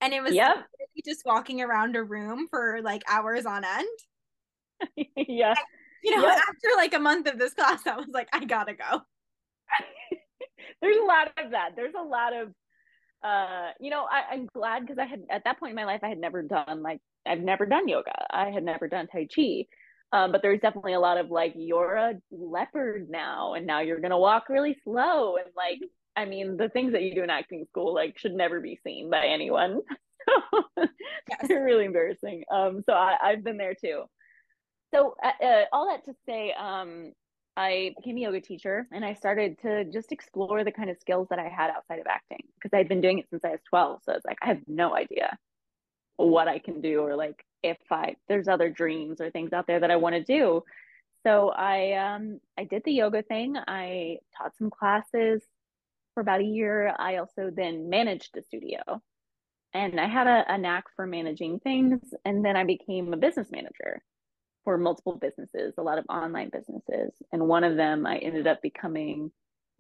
[0.01, 0.57] and it was yep.
[1.05, 3.87] just walking around a room for like hours on end.
[5.15, 5.57] yeah, and,
[6.03, 6.37] you know, yep.
[6.37, 9.01] after like a month of this class, I was like, I gotta go.
[10.81, 11.71] There's a lot of that.
[11.75, 12.53] There's a lot of
[13.21, 15.99] uh you know I, i'm glad because i had at that point in my life
[16.03, 19.65] i had never done like i've never done yoga i had never done tai chi
[20.11, 23.99] um, but there's definitely a lot of like you're a leopard now and now you're
[23.99, 25.79] gonna walk really slow and like
[26.15, 29.09] i mean the things that you do in acting school like should never be seen
[29.09, 29.81] by anyone
[30.77, 30.87] yes.
[31.47, 34.03] they're really embarrassing um so I, i've been there too
[34.93, 37.11] so uh, uh, all that to say um
[37.57, 41.27] I became a yoga teacher and I started to just explore the kind of skills
[41.29, 43.99] that I had outside of acting because I'd been doing it since I was 12.
[44.05, 45.37] So it's like, I have no idea
[46.15, 49.79] what I can do or like if I, there's other dreams or things out there
[49.79, 50.63] that I want to do.
[51.25, 53.55] So I, um, I did the yoga thing.
[53.67, 55.43] I taught some classes
[56.13, 56.95] for about a year.
[56.97, 59.01] I also then managed a studio
[59.73, 61.99] and I had a, a knack for managing things.
[62.25, 64.01] And then I became a business manager
[64.63, 67.13] for multiple businesses, a lot of online businesses.
[67.31, 69.31] And one of them I ended up becoming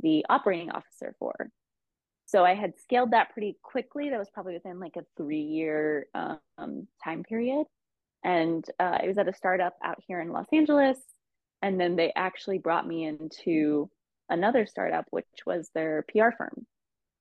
[0.01, 1.49] the operating officer for.
[2.29, 4.11] So I had scaled that pretty quickly.
[4.11, 7.65] That was probably within like a three year um, time period.
[8.23, 10.99] And uh, was at a startup out here in Los Angeles.
[11.63, 13.89] And then they actually brought me into
[14.29, 16.67] another startup, which was their PR firm.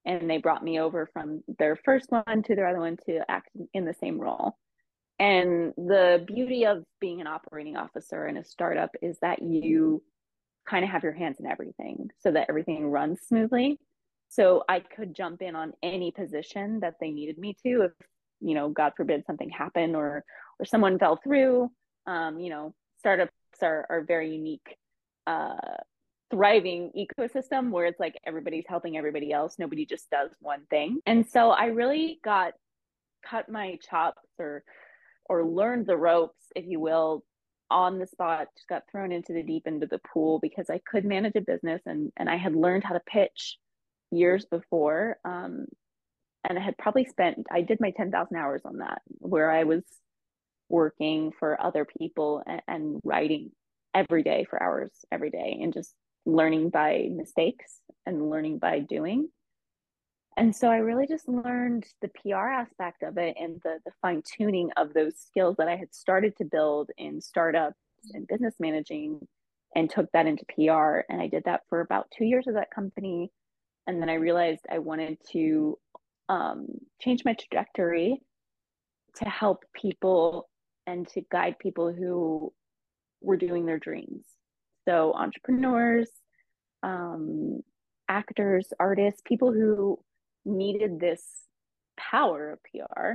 [0.05, 3.49] And they brought me over from their first one to their other one to act
[3.73, 4.59] in the same role.
[5.18, 10.03] And the beauty of being an operating officer in a startup is that you
[10.68, 13.79] kind of have your hands in everything so that everything runs smoothly.
[14.29, 17.93] So I could jump in on any position that they needed me to if,
[18.41, 20.25] you know, God forbid something happened or
[20.59, 21.71] or someone fell through.
[22.07, 24.77] Um, you know, startups are are very unique
[25.27, 25.77] uh
[26.31, 29.57] thriving ecosystem where it's like everybody's helping everybody else.
[29.59, 31.01] Nobody just does one thing.
[31.07, 32.53] And so I really got
[33.25, 34.62] cut my chops or
[35.29, 37.23] or learned the ropes, if you will,
[37.71, 40.81] on the spot, just got thrown into the deep end of the pool because I
[40.91, 43.59] could manage a business and, and I had learned how to pitch
[44.11, 45.18] years before.
[45.25, 45.66] Um,
[46.49, 49.83] and I had probably spent, I did my 10,000 hours on that, where I was
[50.68, 53.51] working for other people and, and writing
[53.94, 55.94] every day for hours every day and just
[56.27, 59.29] learning by mistakes and learning by doing.
[60.37, 64.23] And so I really just learned the PR aspect of it and the, the fine
[64.23, 67.75] tuning of those skills that I had started to build in startups
[68.12, 69.27] and business managing
[69.75, 71.01] and took that into PR.
[71.11, 73.33] And I did that for about two years of that company.
[73.88, 75.79] And then I realized I wanted to
[76.29, 76.66] um,
[77.01, 78.20] change my trajectory
[79.16, 80.51] to help people
[80.87, 82.53] and to guide people who
[83.22, 84.27] were doing their dreams.
[84.87, 86.11] So, entrepreneurs,
[86.83, 87.62] um,
[88.11, 89.98] actors, artists, people who
[90.44, 91.22] needed this
[91.98, 93.12] power of PR,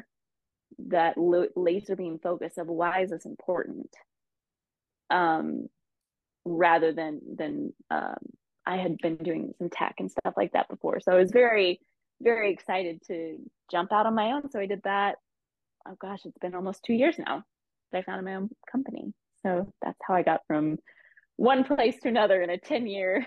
[0.88, 1.16] that
[1.56, 3.90] laser beam focus of why is this important,
[5.12, 5.68] um,
[6.46, 8.18] rather than than um,
[8.66, 11.00] I had been doing some tech and stuff like that before.
[11.00, 11.80] So I was very
[12.22, 13.38] very excited to
[13.70, 14.50] jump out on my own.
[14.50, 15.16] So I did that.
[15.88, 17.44] Oh gosh, it's been almost two years now
[17.92, 19.14] that I founded my own company.
[19.42, 20.78] So that's how I got from
[21.36, 23.26] one place to another in a 10 year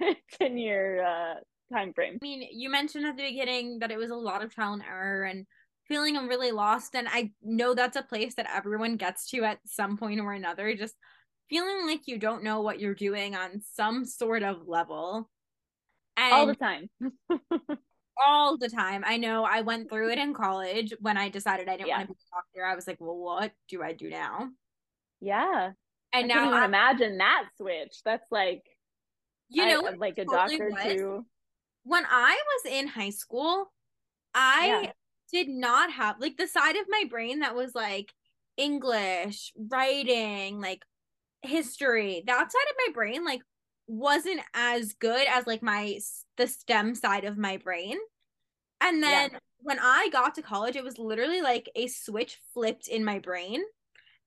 [0.38, 1.34] 10 year uh,
[1.72, 2.18] time frame.
[2.22, 4.82] I mean, you mentioned at the beginning that it was a lot of trial and
[4.82, 5.46] error and
[5.88, 6.94] feeling really lost.
[6.94, 10.74] And I know that's a place that everyone gets to at some point or another,
[10.76, 10.94] just
[11.48, 15.28] feeling like you don't know what you're doing on some sort of level.
[16.16, 16.90] And all the time.
[18.26, 19.02] all the time.
[19.06, 21.98] I know I went through it in college when I decided I didn't yeah.
[21.98, 22.70] want to be a doctor.
[22.70, 24.48] I was like, well, what do I do now?
[25.20, 25.72] Yeah.
[26.12, 28.00] And I now I imagine that switch.
[28.04, 28.62] That's like
[29.48, 30.94] you know, uh, I, like a totally doctor was.
[30.94, 31.26] too
[31.86, 33.72] when I was in high school,
[34.34, 34.92] I yeah.
[35.32, 38.12] did not have like the side of my brain that was like
[38.56, 40.82] English, writing, like
[41.46, 42.22] history.
[42.26, 43.40] That side of my brain like
[43.86, 45.98] wasn't as good as like my
[46.36, 47.98] the STEM side of my brain.
[48.80, 49.38] And then yeah.
[49.58, 53.62] when I got to college, it was literally like a switch flipped in my brain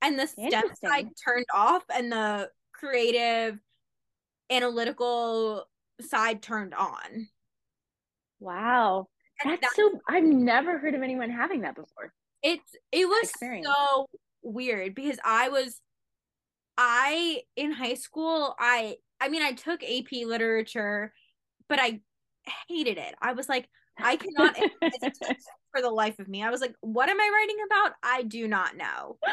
[0.01, 3.59] and the STEM side turned off and the creative
[4.49, 5.65] analytical
[6.01, 7.27] side turned on.
[8.39, 9.07] Wow.
[9.43, 12.13] that's, that's so I've never heard of anyone having that before.
[12.41, 13.67] It's it was experience.
[13.67, 14.07] so
[14.41, 15.79] weird because I was
[16.81, 21.13] I in high school I I mean I took AP literature
[21.67, 21.99] but I
[22.69, 23.15] hated it.
[23.21, 23.67] I was like
[24.01, 24.55] I cannot
[25.73, 26.41] for the life of me.
[26.41, 27.95] I was like what am I writing about?
[28.01, 29.17] I do not know.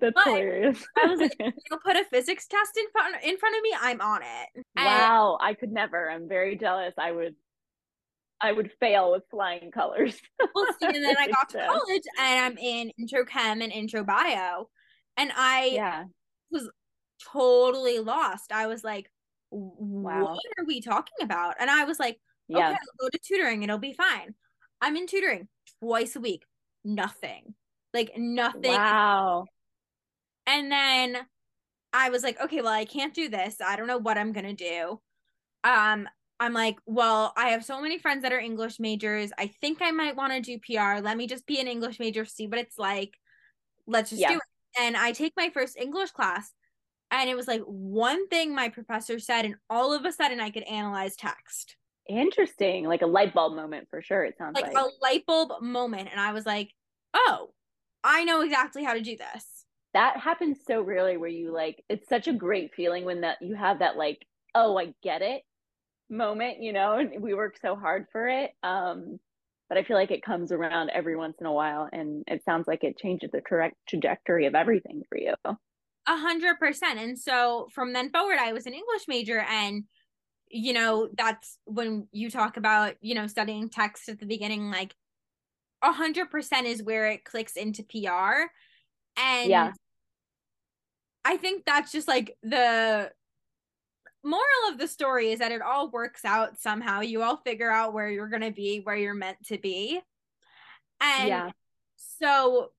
[0.00, 0.82] That's but hilarious.
[0.96, 4.00] I was like, you'll put a physics test in front in front of me, I'm
[4.00, 4.64] on it.
[4.76, 6.10] And wow, I could never.
[6.10, 6.94] I'm very jealous.
[6.96, 7.34] I would
[8.40, 10.18] I would fail with flying colors.
[10.54, 14.04] well, see, and then I got to college and I'm in intro chem and intro
[14.04, 14.70] bio.
[15.18, 16.04] And I yeah.
[16.50, 16.70] was
[17.32, 18.52] totally lost.
[18.52, 19.10] I was like,
[19.50, 20.22] wow.
[20.22, 21.54] what are we talking about?
[21.58, 22.18] And I was like,
[22.50, 22.68] okay, yeah.
[22.70, 24.34] I'll go to tutoring, it'll be fine.
[24.80, 25.48] I'm in tutoring
[25.80, 26.44] twice a week.
[26.84, 27.54] Nothing.
[27.92, 28.72] Like nothing.
[28.72, 29.46] Wow.
[30.46, 31.18] And then
[31.92, 33.56] I was like, okay, well, I can't do this.
[33.64, 35.00] I don't know what I'm gonna do.
[35.64, 36.08] Um,
[36.40, 39.32] I'm like, well, I have so many friends that are English majors.
[39.36, 41.02] I think I might want to do PR.
[41.02, 43.14] Let me just be an English major, see what it's like.
[43.86, 44.30] Let's just yeah.
[44.32, 44.80] do it.
[44.80, 46.52] And I take my first English class,
[47.10, 50.50] and it was like one thing my professor said, and all of a sudden I
[50.50, 51.76] could analyze text.
[52.08, 52.86] Interesting.
[52.86, 54.72] Like a light bulb moment for sure, it sounds like.
[54.72, 56.08] Like a light bulb moment.
[56.10, 56.70] And I was like,
[57.14, 57.50] oh,
[58.02, 59.64] I know exactly how to do this.
[59.94, 63.54] That happens so rarely where you like, it's such a great feeling when that you
[63.54, 65.42] have that like, oh, I get it
[66.10, 68.52] moment, you know, and we work so hard for it.
[68.62, 69.18] Um,
[69.68, 72.66] but I feel like it comes around every once in a while and it sounds
[72.66, 75.34] like it changes the correct trajectory of everything for you.
[76.08, 76.98] A hundred percent.
[76.98, 79.84] And so from then forward, I was an English major and
[80.50, 84.94] you know, that's when you talk about, you know, studying text at the beginning, like
[85.82, 88.48] a hundred percent is where it clicks into PR.
[89.16, 89.72] And yeah.
[91.24, 93.10] I think that's just like the
[94.24, 97.00] moral of the story is that it all works out somehow.
[97.00, 100.00] You all figure out where you're going to be, where you're meant to be.
[101.00, 101.50] And yeah.
[101.96, 102.70] so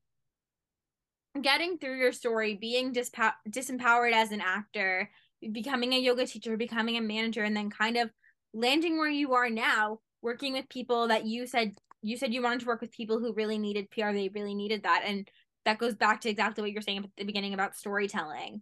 [1.42, 5.10] getting through your story, being dispo- disempowered as an actor,
[5.52, 8.10] becoming a yoga teacher, becoming a manager, and then kind of
[8.54, 12.62] landing where you are now, working with people that you said you said you wanted
[12.62, 15.04] to work with people who really needed PR, they really needed that.
[15.06, 15.28] And
[15.66, 18.62] that goes back to exactly what you're saying at the beginning about storytelling.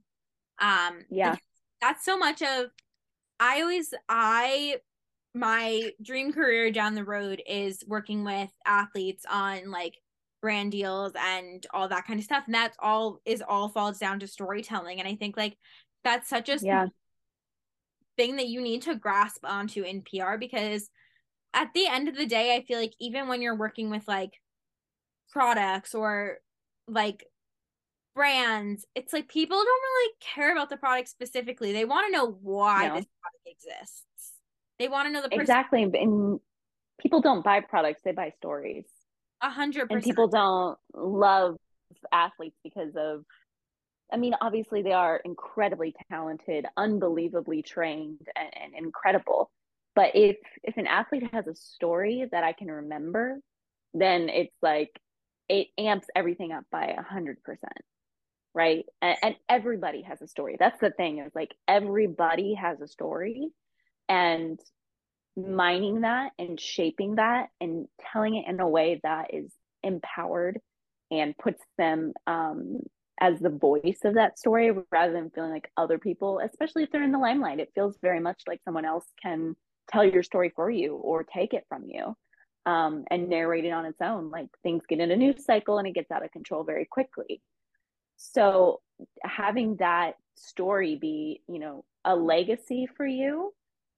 [0.60, 1.36] Um yeah
[1.82, 2.67] that's so much of
[3.39, 4.77] I always I
[5.34, 9.95] my dream career down the road is working with athletes on like
[10.41, 14.19] brand deals and all that kind of stuff and that's all is all falls down
[14.19, 15.58] to storytelling and i think like
[16.04, 16.86] that's such a yeah.
[18.17, 20.89] thing that you need to grasp onto in pr because
[21.54, 24.34] at the end of the day i feel like even when you're working with like
[25.32, 26.38] products or
[26.88, 27.26] like
[28.17, 31.71] brands, it's like people don't really care about the product specifically.
[31.71, 32.95] They want to know why no.
[32.95, 34.34] this product exists.
[34.80, 35.41] They want to know the person.
[35.41, 35.84] exactly.
[35.84, 36.39] And
[37.00, 38.86] people don't buy products; they buy stories.
[39.41, 39.91] A hundred percent.
[39.91, 41.58] And people don't love
[42.12, 43.23] athletes because of.
[44.12, 49.52] I mean, obviously they are incredibly talented, unbelievably trained, and, and incredible.
[49.95, 53.39] But if if an athlete has a story that I can remember,
[53.93, 54.91] then it's like
[55.50, 57.82] it amps everything up by a hundred percent
[58.54, 62.88] right and, and, everybody has a story that's the thing is like everybody has a
[62.88, 63.50] story
[64.10, 64.60] and
[65.38, 69.52] mining that and shaping that and telling it in a way that is
[69.84, 70.60] empowered
[71.12, 72.80] and puts them um,
[73.19, 77.04] as the voice of that story rather than feeling like other people especially if they're
[77.04, 77.60] in the limelight.
[77.60, 79.56] It feels very much like someone else can
[79.89, 82.15] tell your story for you or take it from you
[82.65, 84.30] um, and narrate it on its own.
[84.30, 87.41] Like things get in a news cycle and it gets out of control very quickly.
[88.17, 88.82] So
[89.23, 93.54] having that story be, you know, a legacy for you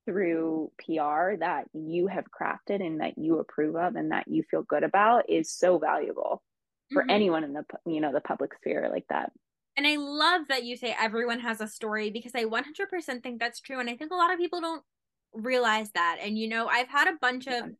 [0.09, 4.63] through PR that you have crafted and that you approve of and that you feel
[4.63, 6.41] good about is so valuable
[6.91, 7.11] for mm-hmm.
[7.11, 9.31] anyone in the you know the public sphere like that.
[9.77, 13.61] And I love that you say everyone has a story because I 100% think that's
[13.61, 14.83] true and I think a lot of people don't
[15.31, 16.17] realize that.
[16.21, 17.59] And you know, I've had a bunch yeah.
[17.59, 17.71] of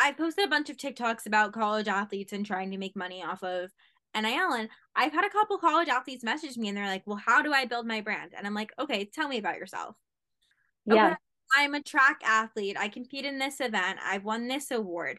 [0.00, 3.44] I've posted a bunch of TikToks about college athletes and trying to make money off
[3.44, 3.70] of
[4.14, 4.54] NIL.
[4.54, 7.52] And I've had a couple college athletes message me and they're like, well, how do
[7.52, 8.32] I build my brand?
[8.36, 9.94] And I'm like, okay, tell me about yourself.
[10.86, 11.06] Yeah.
[11.06, 11.16] Okay,
[11.56, 12.76] I'm a track athlete.
[12.78, 13.98] I compete in this event.
[14.04, 15.18] I've won this award.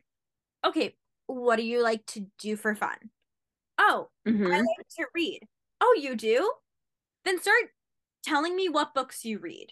[0.66, 0.96] Okay.
[1.28, 2.98] What do you like to do for fun?
[3.78, 4.48] Oh, mm-hmm.
[4.48, 5.42] I like to read.
[5.82, 6.52] Oh, you do?
[7.24, 7.64] Then start
[8.24, 9.68] telling me what books you read.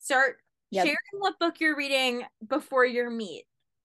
[0.00, 0.36] Start
[0.70, 0.84] yep.
[0.84, 3.44] sharing what book you're reading before your meet.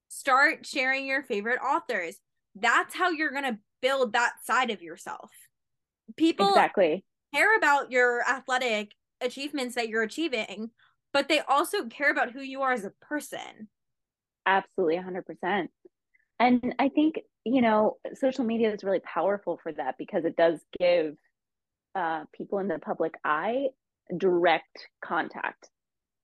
[0.09, 2.17] Start sharing your favorite authors.
[2.55, 5.31] That's how you're going to build that side of yourself.
[6.17, 7.03] People exactly
[7.33, 8.91] care about your athletic
[9.21, 10.69] achievements that you're achieving,
[11.13, 13.69] but they also care about who you are as a person.
[14.45, 15.67] Absolutely, 100%.
[16.39, 20.59] and I think, you know, social media is really powerful for that because it does
[20.79, 21.15] give
[21.95, 23.67] uh, people in the public eye
[24.17, 25.69] direct contact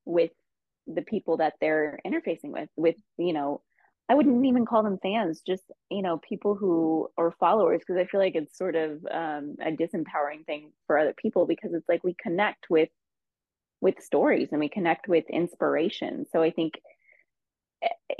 [0.05, 0.31] with
[0.87, 3.61] the people that they're interfacing with, with, you know,
[4.09, 8.05] I wouldn't even call them fans, just, you know, people who are followers, because I
[8.07, 12.03] feel like it's sort of um, a disempowering thing for other people because it's like
[12.03, 12.89] we connect with
[13.81, 16.25] with stories and we connect with inspiration.
[16.31, 16.79] So I think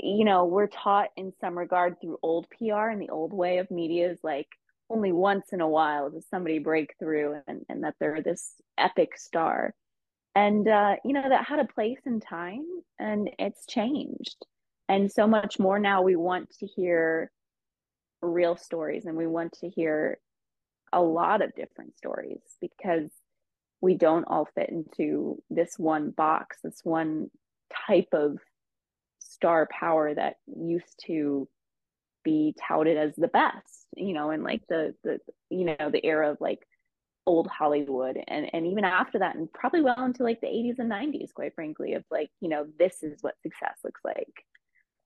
[0.00, 3.70] you know, we're taught in some regard through old PR and the old way of
[3.70, 4.48] media is like
[4.88, 9.16] only once in a while does somebody break through and, and that they're this epic
[9.16, 9.74] star.
[10.34, 12.64] And, uh, you know, that had a place in time
[12.98, 14.36] and it's changed.
[14.88, 17.30] And so much more now, we want to hear
[18.22, 20.18] real stories and we want to hear
[20.92, 23.10] a lot of different stories because
[23.80, 27.30] we don't all fit into this one box, this one
[27.86, 28.38] type of
[29.18, 31.48] star power that used to
[32.24, 35.18] be touted as the best, you know, in like the the
[35.48, 36.60] you know the era of like
[37.26, 38.18] old Hollywood.
[38.28, 41.54] And and even after that and probably well into like the 80s and 90s quite
[41.54, 44.44] frankly of like you know this is what success looks like.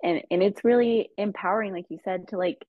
[0.03, 2.65] And and it's really empowering like you said to like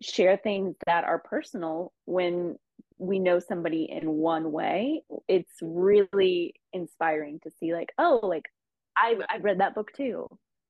[0.00, 2.56] share things that are personal when
[2.98, 8.44] we know somebody in one way it's really inspiring to see like oh like
[8.96, 10.28] I I've read that book too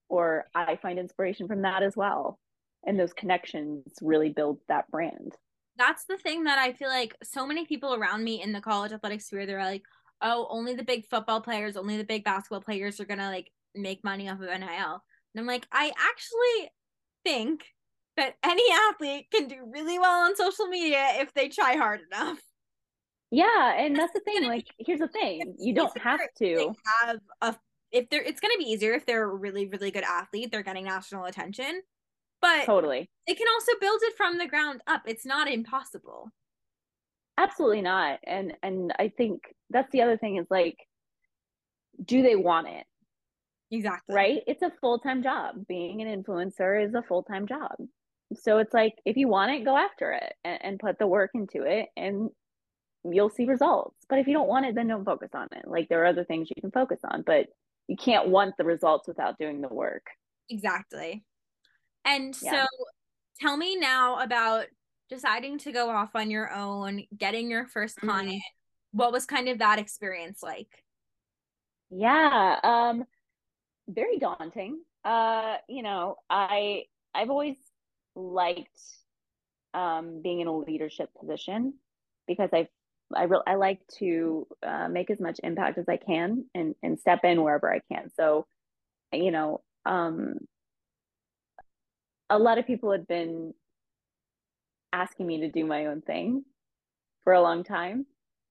[0.08, 2.38] or I find inspiration from that as well.
[2.86, 5.34] And those connections really build that brand.
[5.76, 8.92] That's the thing that I feel like so many people around me in the college
[8.92, 9.82] athletic sphere, they're like,
[10.20, 14.02] oh, only the big football players, only the big basketball players are gonna like make
[14.02, 14.58] money off of NIL.
[14.60, 16.70] And I'm like, I actually
[17.24, 17.64] think
[18.18, 22.38] that any athlete can do really well on social media if they try hard enough.
[23.30, 24.44] Yeah, and that's the thing.
[24.44, 27.56] Like, here's the thing: you don't have to have a
[27.92, 30.62] if they're it's going to be easier if they're a really really good athlete they're
[30.62, 31.80] getting national attention
[32.40, 33.10] but totally.
[33.26, 36.30] they can also build it from the ground up it's not impossible.
[37.36, 40.76] Absolutely not and and i think that's the other thing is like
[42.04, 42.84] do they want it?
[43.70, 44.14] Exactly.
[44.14, 44.42] Right?
[44.46, 45.66] It's a full-time job.
[45.66, 47.74] Being an influencer is a full-time job
[48.34, 51.30] so it's like if you want it go after it and, and put the work
[51.34, 52.30] into it and
[53.04, 55.88] you'll see results but if you don't want it then don't focus on it like
[55.88, 57.46] there are other things you can focus on but
[57.88, 60.06] you can't want the results without doing the work.
[60.48, 61.24] Exactly.
[62.04, 62.62] And yeah.
[62.62, 62.66] so
[63.40, 64.66] tell me now about
[65.08, 68.08] deciding to go off on your own, getting your first mm-hmm.
[68.08, 68.42] client.
[68.92, 70.68] What was kind of that experience like?
[71.90, 73.04] Yeah, um
[73.88, 74.80] very daunting.
[75.04, 77.56] Uh, you know, I I've always
[78.18, 78.80] liked
[79.74, 81.74] um being in a leadership position
[82.26, 82.68] because I've
[83.14, 86.98] I re- I like to uh, make as much impact as I can and and
[86.98, 88.10] step in wherever I can.
[88.16, 88.46] So,
[89.12, 90.34] you know, um,
[92.30, 93.54] a lot of people had been
[94.92, 96.44] asking me to do my own thing
[97.24, 98.06] for a long time,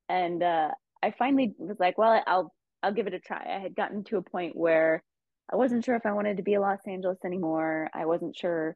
[0.10, 0.70] and uh,
[1.04, 3.46] I finally was like, well, I'll I'll give it a try.
[3.56, 5.04] I had gotten to a point where
[5.52, 7.90] I wasn't sure if I wanted to be in Los Angeles anymore.
[7.94, 8.76] I wasn't sure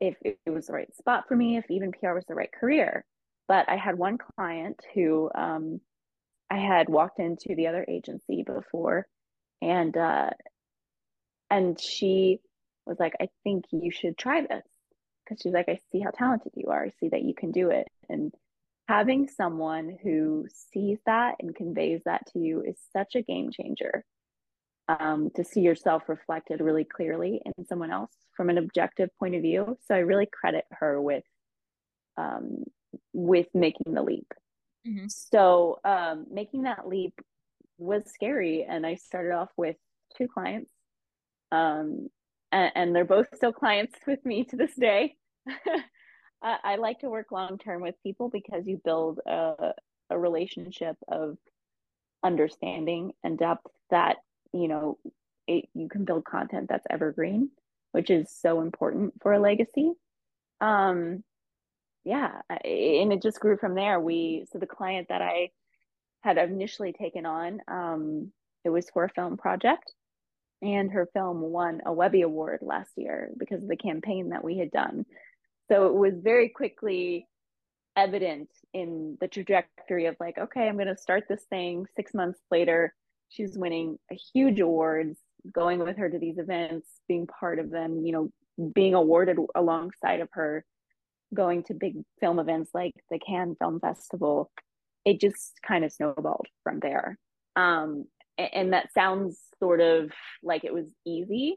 [0.00, 3.04] if it was the right spot for me, if even PR was the right career.
[3.48, 5.80] But I had one client who um,
[6.50, 9.06] I had walked into the other agency before,
[9.62, 10.30] and uh,
[11.50, 12.40] and she
[12.86, 14.64] was like, "I think you should try this,"
[15.24, 16.84] because she's like, "I see how talented you are.
[16.84, 18.32] I see that you can do it." And
[18.88, 24.04] having someone who sees that and conveys that to you is such a game changer.
[24.88, 29.42] Um, to see yourself reflected really clearly in someone else from an objective point of
[29.42, 29.76] view.
[29.88, 31.24] So I really credit her with
[32.16, 32.62] um,
[33.12, 34.32] with making the leap.
[34.86, 35.06] Mm-hmm.
[35.08, 37.14] So um, making that leap
[37.78, 39.76] was scary, and I started off with
[40.16, 40.70] two clients,
[41.52, 42.08] um,
[42.52, 45.16] and, and, they're both still clients with me to this day.
[46.42, 49.72] I, I, like to work long term with people because you build a,
[50.10, 51.36] a relationship of
[52.24, 54.16] understanding and depth that
[54.60, 54.98] you know
[55.46, 57.50] it, you can build content that's evergreen,
[57.92, 59.92] which is so important for a legacy.
[60.60, 61.22] Um,
[62.04, 63.98] yeah, and it just grew from there.
[64.00, 65.50] We so the client that I
[66.22, 68.32] had initially taken on, um,
[68.64, 69.92] it was for a film project,
[70.62, 74.58] and her film won a Webby Award last year because of the campaign that we
[74.58, 75.04] had done.
[75.68, 77.26] So it was very quickly
[77.96, 81.86] evident in the trajectory of like, okay, I'm going to start this thing.
[81.96, 82.94] Six months later,
[83.28, 85.18] she's winning a huge awards,
[85.52, 88.30] going with her to these events, being part of them, you know,
[88.74, 90.64] being awarded alongside of her
[91.34, 94.50] going to big film events like the Cannes Film Festival,
[95.04, 97.18] it just kind of snowballed from there.
[97.56, 98.06] Um,
[98.38, 100.10] and, and, that sounds sort of
[100.42, 101.56] like it was easy,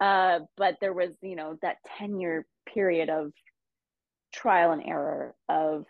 [0.00, 3.32] uh, but there was, you know, that 10 year period of
[4.32, 5.86] trial and error of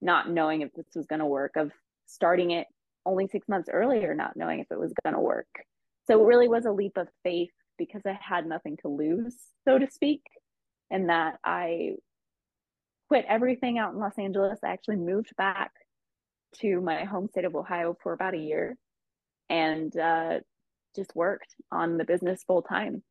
[0.00, 1.72] not knowing if this was going to work of
[2.06, 2.66] starting it
[3.06, 5.48] only six months earlier not knowing if it was going to work.
[6.06, 9.34] So it really was a leap of faith because i had nothing to lose
[9.66, 10.22] so to speak
[10.90, 11.92] and that i
[13.08, 14.58] quit everything out in los angeles.
[14.62, 15.72] I actually moved back
[16.60, 18.76] to my home state of ohio for about a year
[19.48, 20.40] and uh,
[20.94, 23.02] just worked on the business full time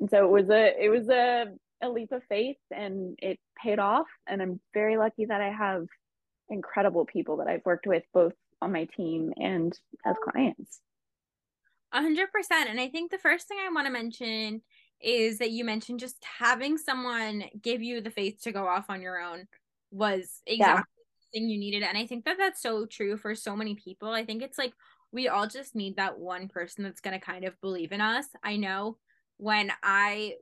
[0.00, 1.46] and so it was a it was a,
[1.82, 4.06] a leap of faith and it paid off.
[4.26, 5.86] And i'm very lucky that i have
[6.50, 10.80] incredible people that i've worked with both on my team and as clients.
[11.92, 12.68] A hundred percent.
[12.68, 14.62] And I think the first thing I want to mention
[15.00, 19.00] is that you mentioned just having someone give you the faith to go off on
[19.00, 19.46] your own
[19.90, 21.30] was exactly yeah.
[21.32, 21.82] the thing you needed.
[21.82, 24.10] And I think that that's so true for so many people.
[24.10, 24.72] I think it's like
[25.12, 28.26] we all just need that one person that's going to kind of believe in us.
[28.42, 28.98] I know
[29.38, 30.34] when I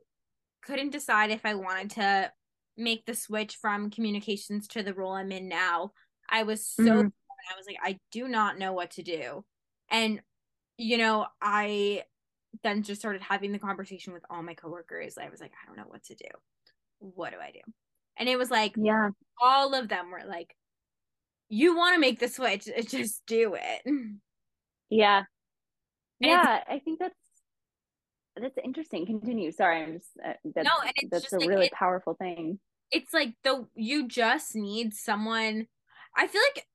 [0.63, 2.31] couldn't decide if I wanted to
[2.75, 5.93] make the switch from communications to the role I'm in now,
[6.29, 7.07] I was so mm-hmm.
[7.51, 9.43] I was like, I do not know what to do.
[9.89, 10.21] And,
[10.77, 12.03] you know, I
[12.63, 15.17] then just started having the conversation with all my coworkers.
[15.17, 16.27] I was like, I don't know what to do.
[16.99, 17.59] What do I do?
[18.17, 19.09] And it was like, yeah,
[19.41, 20.55] all of them were like,
[21.49, 23.81] you want to make the switch, just do it.
[24.89, 25.23] Yeah.
[26.21, 27.13] And yeah, I think that's
[28.35, 29.05] that's interesting.
[29.05, 29.51] Continue.
[29.51, 32.59] Sorry, I'm just uh, that's, no, and it's that's a like, really it, powerful thing.
[32.91, 35.67] It's like the you just need someone.
[36.15, 36.65] I feel like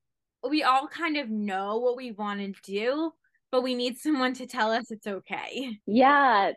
[0.49, 3.11] we all kind of know what we want to do,
[3.51, 5.77] but we need someone to tell us it's okay.
[5.85, 6.51] Yeah.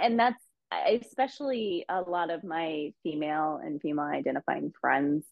[0.00, 0.42] And that's
[0.88, 5.24] especially a lot of my female and female identifying friends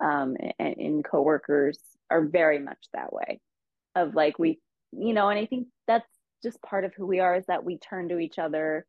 [0.00, 1.78] um, and, and coworkers
[2.10, 3.40] are very much that way
[3.94, 4.58] of like, we,
[4.92, 6.08] you know, and I think that's
[6.42, 8.86] just part of who we are is that we turn to each other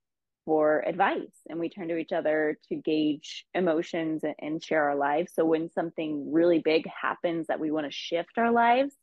[0.50, 5.32] for advice and we turn to each other to gauge emotions and, share our lives.
[5.36, 8.96] So when something really big happens that we want to shift our lives,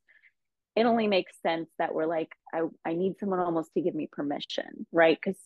[0.74, 4.08] it only makes sense that we're like, I, I need someone almost to give me
[4.10, 5.16] permission, right?
[5.16, 5.40] Because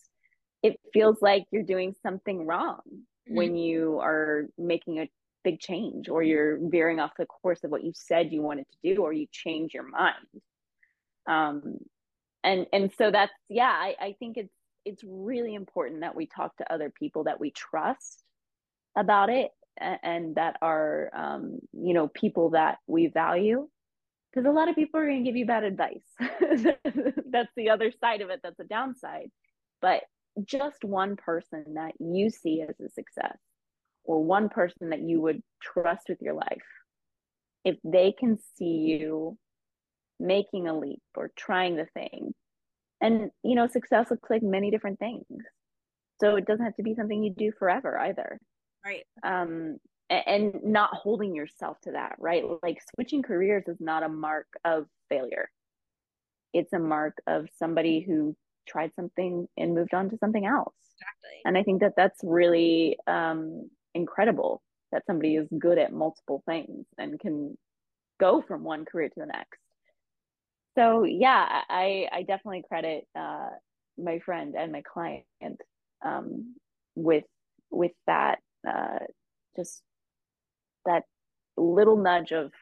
[0.63, 3.35] it feels like you're doing something wrong mm-hmm.
[3.37, 5.11] when you are making a
[5.45, 8.95] big change or you're veering off the course of what you said you wanted to
[8.95, 10.15] do or you change your mind.
[11.29, 11.77] Um,
[12.43, 14.55] and and so that's yeah, I, I think it's
[14.85, 18.23] it's really important that we talk to other people that we trust
[18.97, 23.69] about it and, and that are um, you know people that we value.
[24.33, 26.05] Because a lot of people are going to give you bad advice.
[26.21, 29.29] That's the other side of it that's a downside.
[29.83, 30.03] But
[30.45, 33.37] just one person that you see as a success
[34.05, 36.63] or one person that you would trust with your life
[37.65, 38.65] if they can see
[39.01, 39.37] you
[40.19, 42.33] making a leap or trying the thing
[43.01, 45.25] and you know success looks like many different things.
[46.21, 48.39] So it doesn't have to be something you do forever either.
[48.85, 49.05] Right.
[49.23, 49.79] Um
[50.09, 52.45] and not holding yourself to that right?
[52.63, 55.51] Like switching careers is not a mark of failure.
[56.53, 58.37] It's a mark of somebody who
[58.67, 60.75] tried something and moved on to something else.
[60.97, 61.41] Exactly.
[61.45, 66.85] And i think that that's really um incredible that somebody is good at multiple things
[66.99, 67.57] and can
[68.19, 69.59] go from one career to the next
[70.77, 73.51] so yeah, I I definitely credit uh,
[73.99, 75.25] my friend and my client
[76.05, 76.55] um,
[76.95, 77.25] with
[77.71, 78.99] with that uh,
[79.57, 79.83] just
[80.87, 81.05] that
[81.57, 82.53] little nudge of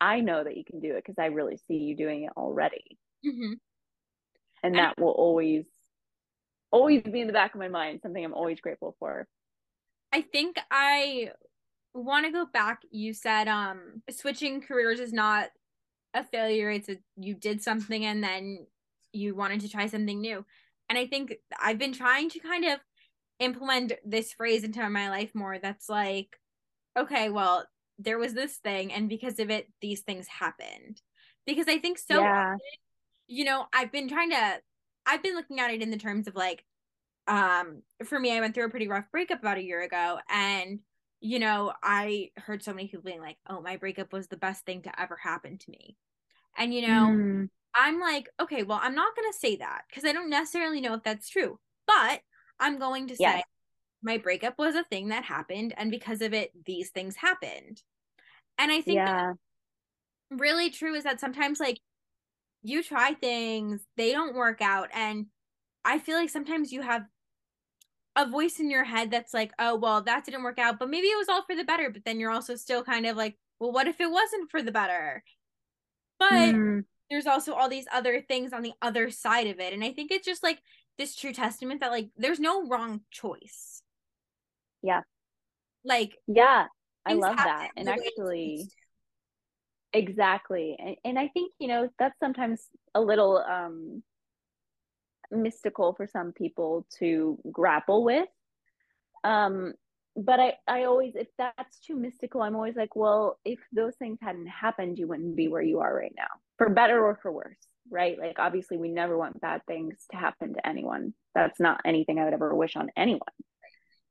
[0.00, 2.98] I know that you can do it because I really see you doing it already,
[3.24, 3.54] mm-hmm.
[4.62, 5.64] and that will always
[6.70, 8.00] always be in the back of my mind.
[8.02, 9.26] Something I'm always grateful for.
[10.12, 11.30] I think I
[11.94, 12.82] want to go back.
[12.90, 15.48] You said um switching careers is not
[16.14, 18.66] a failure it's a you did something and then
[19.12, 20.44] you wanted to try something new
[20.88, 22.78] and i think i've been trying to kind of
[23.40, 26.38] implement this phrase into my life more that's like
[26.96, 27.64] okay well
[27.98, 31.00] there was this thing and because of it these things happened
[31.46, 32.46] because i think so yeah.
[32.46, 32.58] often,
[33.26, 34.60] you know i've been trying to
[35.06, 36.64] i've been looking at it in the terms of like
[37.26, 40.78] um for me i went through a pretty rough breakup about a year ago and
[41.24, 44.66] you know, I heard so many people being like, oh, my breakup was the best
[44.66, 45.96] thing to ever happen to me.
[46.58, 47.48] And, you know, mm.
[47.74, 50.92] I'm like, okay, well, I'm not going to say that because I don't necessarily know
[50.92, 52.20] if that's true, but
[52.60, 53.40] I'm going to say yeah.
[54.02, 55.72] my breakup was a thing that happened.
[55.78, 57.82] And because of it, these things happened.
[58.58, 59.32] And I think yeah.
[60.30, 61.80] really true is that sometimes, like,
[62.62, 64.90] you try things, they don't work out.
[64.92, 65.28] And
[65.86, 67.06] I feel like sometimes you have
[68.16, 71.08] a voice in your head that's like, oh, well, that didn't work out, but maybe
[71.08, 71.90] it was all for the better.
[71.90, 74.72] But then you're also still kind of like, well, what if it wasn't for the
[74.72, 75.24] better?
[76.18, 76.84] But mm.
[77.10, 79.72] there's also all these other things on the other side of it.
[79.72, 80.60] And I think it's just like
[80.96, 83.82] this true testament that, like, there's no wrong choice.
[84.80, 85.00] Yeah.
[85.84, 86.66] Like, yeah,
[87.04, 87.70] I love that.
[87.76, 88.68] And actually,
[89.92, 90.76] exactly.
[90.78, 92.62] And, and I think, you know, that's sometimes
[92.94, 94.02] a little um,
[95.30, 98.28] mystical for some people to grapple with.
[99.22, 99.74] Um,
[100.16, 104.18] but I, I always, if that's too mystical, I'm always like, well, if those things
[104.22, 107.58] hadn't happened, you wouldn't be where you are right now, for better or for worse,
[107.90, 108.16] right?
[108.18, 111.14] Like, obviously, we never want bad things to happen to anyone.
[111.34, 113.20] That's not anything I would ever wish on anyone,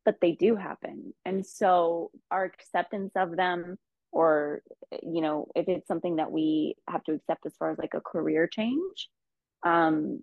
[0.03, 1.13] but they do happen.
[1.23, 3.77] And so, our acceptance of them,
[4.11, 4.61] or,
[5.01, 8.01] you know, if it's something that we have to accept as far as like a
[8.01, 9.09] career change,
[9.65, 10.19] um,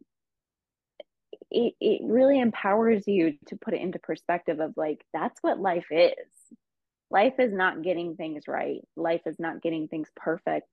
[1.51, 5.87] it, it really empowers you to put it into perspective of like that's what life
[5.91, 6.15] is.
[7.11, 8.83] Life is not getting things right.
[8.97, 10.69] Life is not getting things perfect.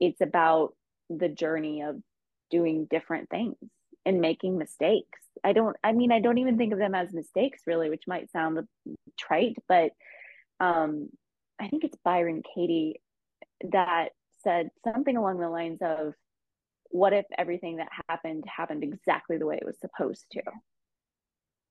[0.00, 0.74] It's about
[1.08, 1.96] the journey of
[2.50, 3.56] doing different things
[4.04, 5.18] and making mistakes.
[5.44, 8.30] I don't i mean i don't even think of them as mistakes really which might
[8.30, 8.60] sound
[9.18, 9.92] trite but
[10.60, 11.08] um
[11.58, 13.00] i think it's byron katie
[13.70, 14.10] that
[14.44, 16.14] said something along the lines of
[16.92, 20.42] what if everything that happened happened exactly the way it was supposed to?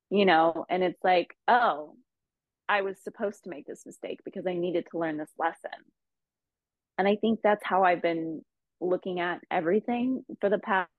[0.10, 1.96] You know, and it's like, oh,
[2.68, 5.72] I was supposed to make this mistake because I needed to learn this lesson.
[6.98, 8.42] And I think that's how I've been
[8.82, 10.90] looking at everything for the past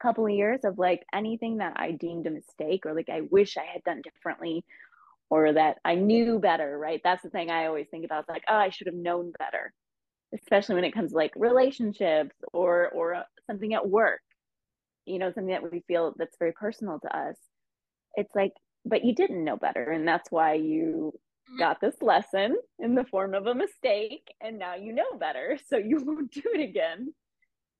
[0.00, 3.56] couple of years of like anything that I deemed a mistake or like I wish
[3.56, 4.64] I had done differently
[5.30, 7.00] or that I knew better, right?
[7.02, 8.20] That's the thing I always think about.
[8.20, 9.72] It's like, oh, I should have known better
[10.42, 14.20] especially when it comes to like relationships or or something at work
[15.04, 17.36] you know something that we feel that's very personal to us
[18.14, 18.52] it's like
[18.84, 21.58] but you didn't know better and that's why you mm-hmm.
[21.58, 25.76] got this lesson in the form of a mistake and now you know better so
[25.76, 27.12] you won't do it again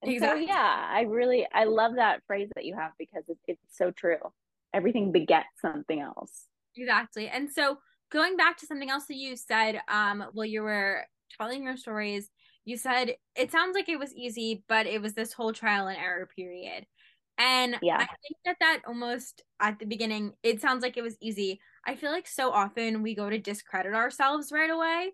[0.02, 0.46] and exactly.
[0.46, 3.90] so yeah i really i love that phrase that you have because it, it's so
[3.90, 4.18] true
[4.72, 6.46] everything begets something else
[6.76, 7.78] exactly and so
[8.12, 11.02] going back to something else that you said um while you were
[11.38, 12.30] telling your stories
[12.66, 15.96] you said it sounds like it was easy, but it was this whole trial and
[15.96, 16.84] error period.
[17.38, 17.96] And yeah.
[17.96, 21.60] I think that that almost at the beginning, it sounds like it was easy.
[21.86, 25.12] I feel like so often we go to discredit ourselves right away.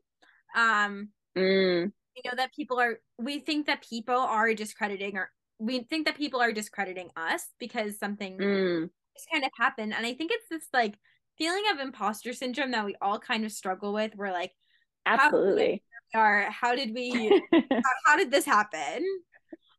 [0.57, 1.93] Um, mm.
[2.17, 3.01] you know that people are.
[3.19, 7.99] We think that people are discrediting, or we think that people are discrediting us because
[7.99, 8.89] something mm.
[9.17, 9.93] just kind of happened.
[9.95, 10.95] And I think it's this like
[11.37, 14.13] feeling of imposter syndrome that we all kind of struggle with.
[14.17, 14.53] We're like,
[15.05, 15.83] absolutely
[16.15, 17.61] are how did we how,
[18.07, 19.05] how, did this happen?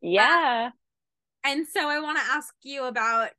[0.02, 0.70] Yeah.
[0.70, 0.78] Uh,
[1.46, 3.30] and so i want to ask you about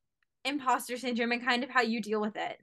[0.45, 2.59] imposter syndrome and kind of how you deal with it.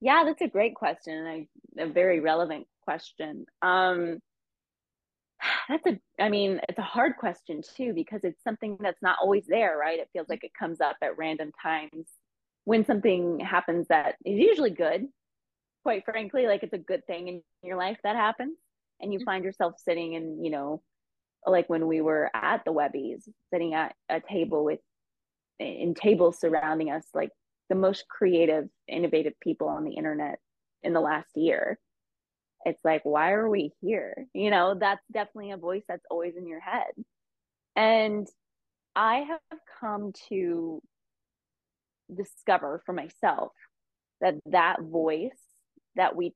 [0.00, 1.48] Yeah that's a great question and
[1.78, 3.46] a, a very relevant question.
[3.60, 4.18] Um
[5.68, 9.44] that's a i mean it's a hard question too because it's something that's not always
[9.46, 9.98] there right?
[9.98, 12.08] It feels like it comes up at random times
[12.64, 15.06] when something happens that is usually good
[15.82, 18.56] quite frankly like it's a good thing in your life that happens
[19.02, 19.26] and you mm-hmm.
[19.26, 20.82] find yourself sitting in you know
[21.46, 24.78] like when we were at the webbies sitting at a table with
[25.58, 27.30] in tables surrounding us like
[27.68, 30.38] the most creative innovative people on the internet
[30.82, 31.78] in the last year.
[32.64, 34.26] It's like why are we here?
[34.34, 36.92] You know that's definitely a voice that's always in your head.
[37.76, 38.28] And
[38.94, 40.82] i have come to
[42.14, 43.52] discover for myself
[44.20, 45.30] that that voice
[45.96, 46.34] that we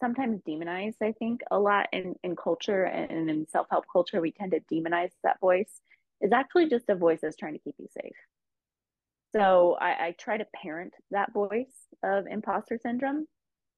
[0.00, 4.52] sometimes demonized i think a lot in, in culture and in self-help culture we tend
[4.52, 5.80] to demonize that voice.
[6.20, 8.16] Is actually just a voice that's trying to keep you safe.
[9.36, 11.72] So I, I try to parent that voice
[12.02, 13.26] of imposter syndrome.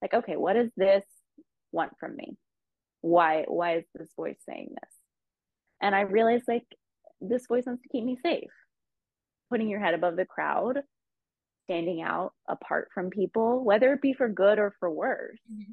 [0.01, 1.05] Like okay what does this
[1.73, 2.37] want from me?
[3.03, 4.91] Why why is this voice saying this?
[5.83, 6.66] And i realized like
[7.21, 8.51] this voice wants to keep me safe.
[9.51, 10.79] Putting your head above the crowd
[11.64, 15.39] standing out apart from people whether it be for good or for worse.
[15.53, 15.73] Mm-hmm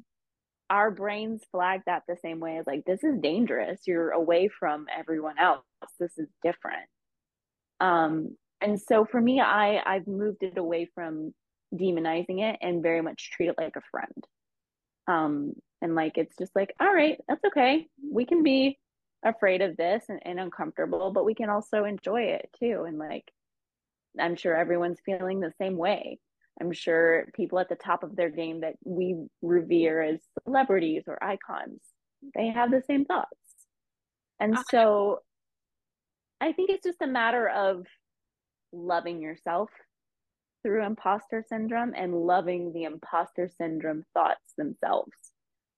[0.70, 3.80] our brains flag that the same way as like this is dangerous.
[3.86, 5.64] You're away from everyone else.
[5.98, 6.86] This is different.
[7.80, 11.32] Um and so for me i i've moved it away from
[11.72, 14.24] demonizing it and very much treat it like a friend.
[15.06, 17.86] Um and like it's just like all right that's okay.
[18.12, 18.78] We can be
[19.24, 22.84] afraid of this and, and uncomfortable but we can also enjoy it too.
[22.86, 23.24] And like
[24.20, 26.18] i'm sure everyone's feeling the same way
[26.60, 31.22] I'm sure people at the top of their game that we revere as celebrities or
[31.22, 31.80] icons,
[32.34, 33.28] they have the same thoughts.
[34.40, 34.64] And uh-huh.
[34.70, 35.18] so
[36.40, 37.86] I think it's just a matter of
[38.72, 39.70] loving yourself
[40.62, 45.12] through imposter syndrome and loving the imposter syndrome thoughts themselves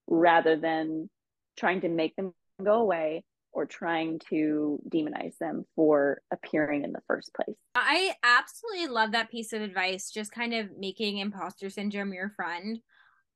[0.06, 1.08] rather than
[1.56, 7.02] trying to make them go away or trying to demonize them for appearing in the
[7.06, 7.56] first place.
[7.74, 12.78] I absolutely love that piece of advice, just kind of making imposter syndrome your friend.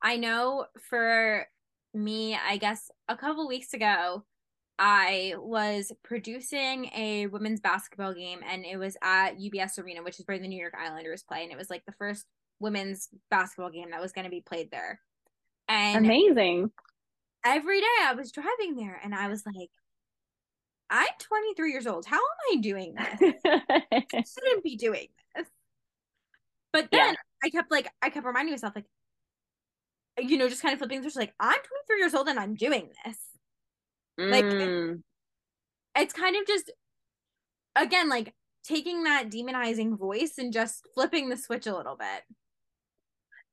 [0.02, 1.46] I know for
[1.92, 4.24] me, I guess a couple weeks ago,
[4.78, 10.26] I was producing a women's basketball game and it was at UBS Arena, which is
[10.26, 11.44] where the New York Islanders play.
[11.44, 12.24] And it was like the first
[12.58, 15.00] women's basketball game that was going to be played there.
[15.68, 16.70] And amazing.
[17.46, 19.70] Every day I was driving there and I was like,
[20.90, 22.06] I'm 23 years old.
[22.06, 22.22] How am
[22.52, 23.34] I doing this?
[23.44, 25.46] I shouldn't be doing this.
[26.72, 27.44] But then yeah.
[27.44, 28.86] I kept like, I kept reminding myself, like,
[30.18, 32.90] you know, just kind of flipping through, like, I'm 23 years old and I'm doing
[33.04, 33.18] this.
[34.20, 34.30] Mm.
[34.30, 36.72] Like, it's kind of just,
[37.76, 42.22] again, like taking that demonizing voice and just flipping the switch a little bit.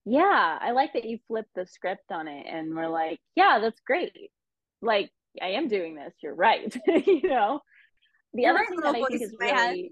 [0.06, 3.80] Yeah, I like that you flipped the script on it and we're like, yeah, that's
[3.86, 4.32] great.
[4.82, 5.12] Like,
[5.42, 6.14] I am doing this.
[6.22, 6.76] You're right.
[6.88, 7.62] you know,
[8.34, 9.92] the You're other thing that I think is really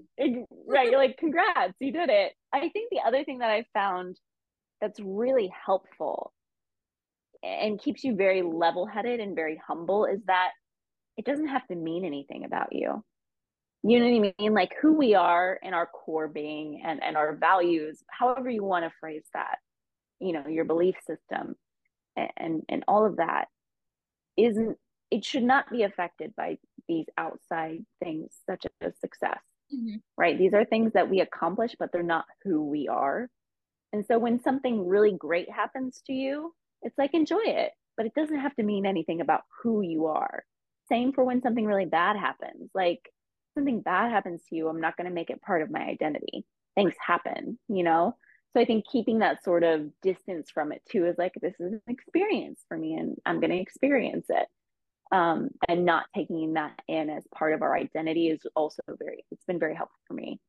[0.67, 0.89] right.
[0.89, 2.33] You're like, congrats, you did it.
[2.53, 4.17] I think the other thing that I found
[4.81, 6.33] that's really helpful
[7.43, 10.51] and keeps you very level headed and very humble is that
[11.17, 13.03] it doesn't have to mean anything about you.
[13.83, 14.53] You know what I mean?
[14.53, 18.85] Like who we are and our core being and, and our values, however you want
[18.85, 19.57] to phrase that,
[20.19, 21.55] you know, your belief system
[22.17, 23.45] and, and, and all of that
[24.37, 24.77] isn't,
[25.11, 26.57] it should not be affected by
[26.87, 29.39] these outside things such as success,
[29.73, 29.97] mm-hmm.
[30.17, 30.37] right?
[30.37, 33.29] These are things that we accomplish, but they're not who we are.
[33.91, 38.13] And so when something really great happens to you, it's like enjoy it, but it
[38.13, 40.43] doesn't have to mean anything about who you are.
[40.89, 42.69] Same for when something really bad happens.
[42.73, 43.11] Like
[43.55, 46.45] something bad happens to you, I'm not going to make it part of my identity.
[46.75, 48.15] Things happen, you know?
[48.53, 51.73] So I think keeping that sort of distance from it too is like, this is
[51.73, 54.47] an experience for me and I'm going to experience it.
[55.11, 59.43] Um, and not taking that in as part of our identity is also very, it's
[59.45, 60.39] been very helpful for me.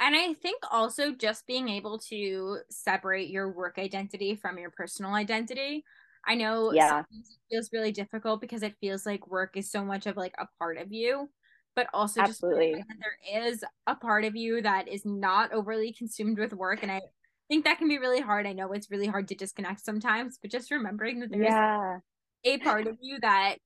[0.00, 5.14] And I think also just being able to separate your work identity from your personal
[5.14, 5.84] identity.
[6.26, 7.00] I know yeah.
[7.00, 10.48] it feels really difficult because it feels like work is so much of like a
[10.58, 11.30] part of you,
[11.76, 12.74] but also Absolutely.
[12.74, 16.82] just there is a part of you that is not overly consumed with work.
[16.82, 17.02] And I
[17.48, 18.46] think that can be really hard.
[18.46, 21.98] I know it's really hard to disconnect sometimes, but just remembering that there's yeah.
[22.44, 23.56] A part of you that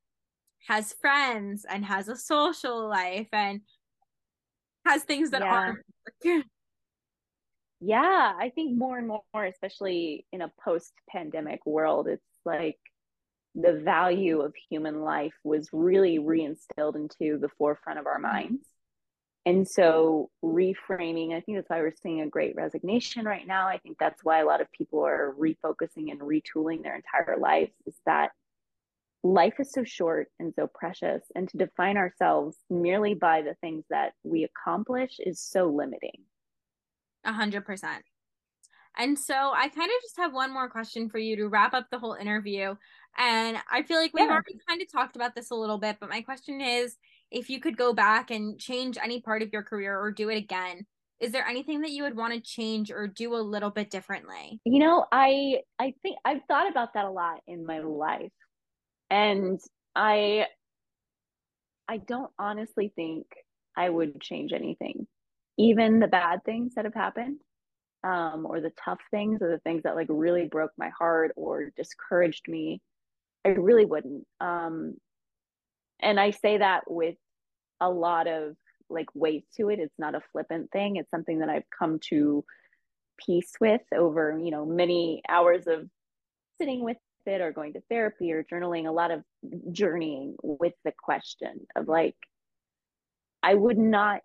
[0.67, 3.61] has friends and has a social life and
[4.87, 5.55] has things that yeah.
[6.25, 6.45] aren't
[7.81, 12.79] yeah i think more and more especially in a post-pandemic world it's like
[13.55, 18.23] the value of human life was really reinstilled into the forefront of our mm-hmm.
[18.23, 18.67] minds
[19.47, 23.79] and so reframing i think that's why we're seeing a great resignation right now i
[23.79, 27.95] think that's why a lot of people are refocusing and retooling their entire lives is
[28.07, 28.31] that
[29.25, 33.83] life is so short and so precious and to define ourselves merely by the things
[33.89, 36.23] that we accomplish is so limiting.
[37.25, 38.05] A hundred percent.
[38.97, 41.87] And so i kind of just have one more question for you to wrap up
[41.91, 42.75] the whole interview.
[43.17, 44.33] And i feel like we've yeah.
[44.33, 46.97] already kind of talked about this a little bit but my question is
[47.31, 50.37] if you could go back and change any part of your career or do it
[50.37, 50.85] again
[51.21, 54.61] is there anything that you would want to change or do a little bit differently?
[54.65, 58.33] You know i i think i've thought about that a lot in my life
[59.11, 59.61] and
[59.95, 60.47] i
[61.89, 63.27] i don't honestly think
[63.77, 65.07] i would change anything.
[65.57, 67.41] Even the bad things that have happened
[68.03, 71.71] um, or the tough things or the things that like really broke my heart or
[71.77, 72.81] discouraged me
[73.45, 74.27] i really wouldn't.
[74.41, 74.95] Um,
[76.01, 77.17] and i say that with
[77.81, 78.57] a lot of
[78.91, 79.79] like weight to it.
[79.79, 80.97] It's not a flippant thing.
[80.97, 82.45] It's something that i've come to
[83.25, 85.89] peace with over you know many hours of
[86.59, 86.97] sitting with
[87.27, 89.23] it or going to therapy or journaling, a lot of
[89.71, 92.17] journeying with the question of like,
[93.43, 94.23] I would not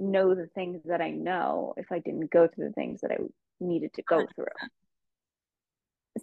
[0.00, 3.18] know the things that I know if I didn't go through the things that I
[3.60, 4.46] needed to go through.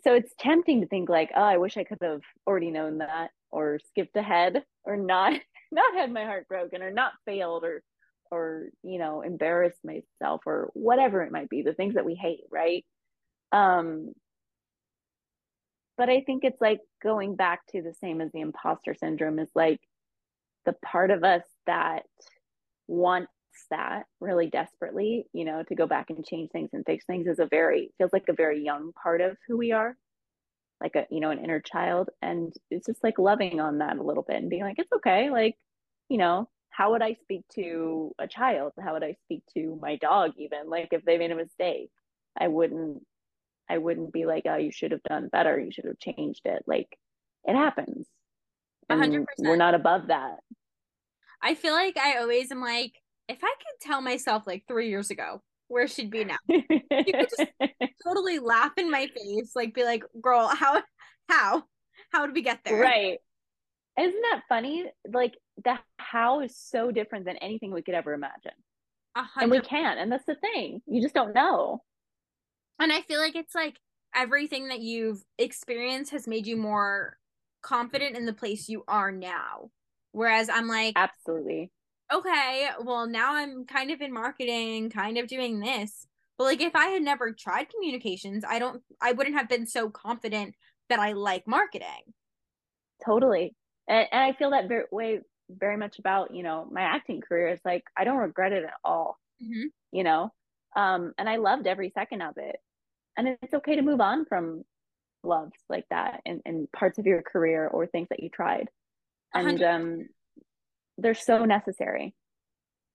[0.03, 3.31] So it's tempting to think like, oh, I wish I could have already known that
[3.51, 5.33] or skipped ahead or not
[5.71, 7.81] not had my heart broken or not failed or
[8.31, 12.43] or you know embarrassed myself or whatever it might be the things that we hate
[12.51, 12.85] right
[13.51, 14.11] um
[15.97, 19.49] but I think it's like going back to the same as the imposter syndrome is
[19.55, 19.79] like
[20.65, 22.03] the part of us that
[22.87, 23.31] wants
[23.71, 27.39] that really desperately, you know, to go back and change things and fix things is
[27.39, 29.95] a very feels like a very young part of who we are.
[30.81, 32.09] Like a, you know, an inner child.
[32.21, 35.29] And it's just like loving on that a little bit and being like, it's okay.
[35.29, 35.55] Like,
[36.09, 38.73] you know, how would I speak to a child?
[38.83, 40.69] How would I speak to my dog even?
[40.69, 41.91] Like if they made a mistake,
[42.37, 43.01] I wouldn't
[43.70, 45.59] I wouldn't be like, oh, you should have done better.
[45.59, 46.63] You should have changed it.
[46.68, 46.88] Like
[47.43, 48.07] it happens.
[48.89, 49.26] And 100%.
[49.39, 50.39] We're not above that.
[51.41, 52.93] I feel like I always am like,
[53.28, 56.38] if I could tell myself like three years ago, where she'd be now.
[56.47, 57.51] you could just
[58.05, 60.82] totally laugh in my face, like be like, "Girl, how,
[61.30, 61.63] how,
[62.11, 63.18] how did we get there?" Right.
[63.99, 64.86] Isn't that funny?
[65.11, 68.51] Like the how is so different than anything we could ever imagine.
[69.43, 70.82] And we can't, and that's the thing.
[70.86, 71.82] You just don't know.
[72.80, 73.80] And I feel like it's like
[74.15, 77.17] everything that you've experienced has made you more
[77.61, 79.69] confident in the place you are now.
[80.11, 81.71] Whereas I'm like, absolutely.
[82.13, 86.05] Okay, well, now I'm kind of in marketing, kind of doing this.
[86.38, 89.89] But like, if I had never tried communications, I don't, I wouldn't have been so
[89.89, 90.55] confident
[90.89, 92.13] that I like marketing.
[93.03, 93.55] Totally.
[93.88, 95.19] And, and I feel that very way
[95.49, 97.47] very much about, you know, my acting career.
[97.49, 99.67] It's like, I don't regret it at all, mm-hmm.
[99.91, 100.32] you know?
[100.76, 102.57] Um, and I loved every second of it.
[103.18, 104.63] And it's okay to move on from
[105.24, 108.70] loves like that and, and parts of your career or things that you tried.
[109.34, 109.68] And 100.
[109.68, 110.07] um,
[110.97, 112.13] they're so necessary.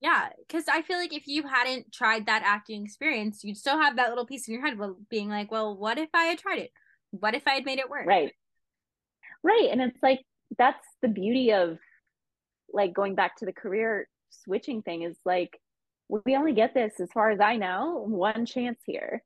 [0.00, 3.96] Yeah, because I feel like if you hadn't tried that acting experience, you'd still have
[3.96, 6.60] that little piece in your head of being like, well, what if I had tried
[6.60, 6.70] it?
[7.10, 8.06] What if I had made it work?
[8.06, 8.32] Right.
[9.42, 9.68] Right.
[9.70, 10.20] And it's like,
[10.56, 11.78] that's the beauty of
[12.72, 15.60] like going back to the career switching thing is like,
[16.08, 19.22] we only get this, as far as I know, one chance here.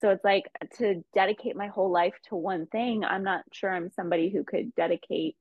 [0.00, 0.44] So it's like
[0.78, 4.74] to dedicate my whole life to one thing, I'm not sure I'm somebody who could
[4.74, 5.36] dedicate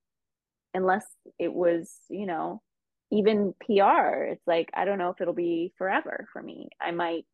[0.73, 1.05] unless
[1.39, 2.61] it was, you know,
[3.11, 4.23] even PR.
[4.23, 6.69] It's like, I don't know if it'll be forever for me.
[6.79, 7.25] I might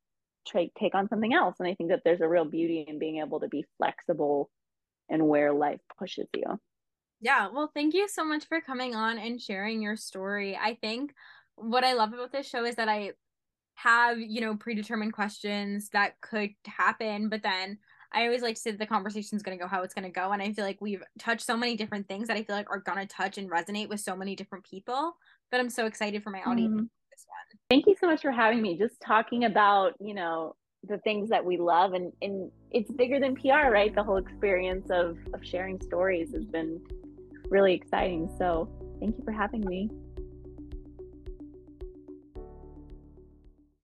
[0.48, 1.56] try, take on something else.
[1.60, 4.50] And I think that there's a real beauty in being able to be flexible
[5.10, 6.60] and where life pushes you.
[7.20, 7.50] Yeah.
[7.54, 10.58] Well, thank you so much for coming on and sharing your story.
[10.60, 11.14] I think
[11.56, 13.12] what I love about this show is that I
[13.84, 17.78] have, you know, predetermined questions that could happen, but then
[18.14, 20.04] I always like to say that the conversation is going to go how it's going
[20.04, 20.32] to go.
[20.32, 22.80] And I feel like we've touched so many different things that I feel like are
[22.80, 25.16] going to touch and resonate with so many different people.
[25.50, 26.82] But I'm so excited for my audience.
[26.82, 26.90] Mm.
[27.70, 28.78] Thank you so much for having me.
[28.78, 30.56] Just talking about, you know,
[30.88, 33.94] the things that we love and, and it's bigger than PR, right?
[33.94, 36.82] The whole experience of, of sharing stories has been
[37.50, 38.30] really exciting.
[38.38, 38.68] So
[39.00, 39.90] thank you for having me.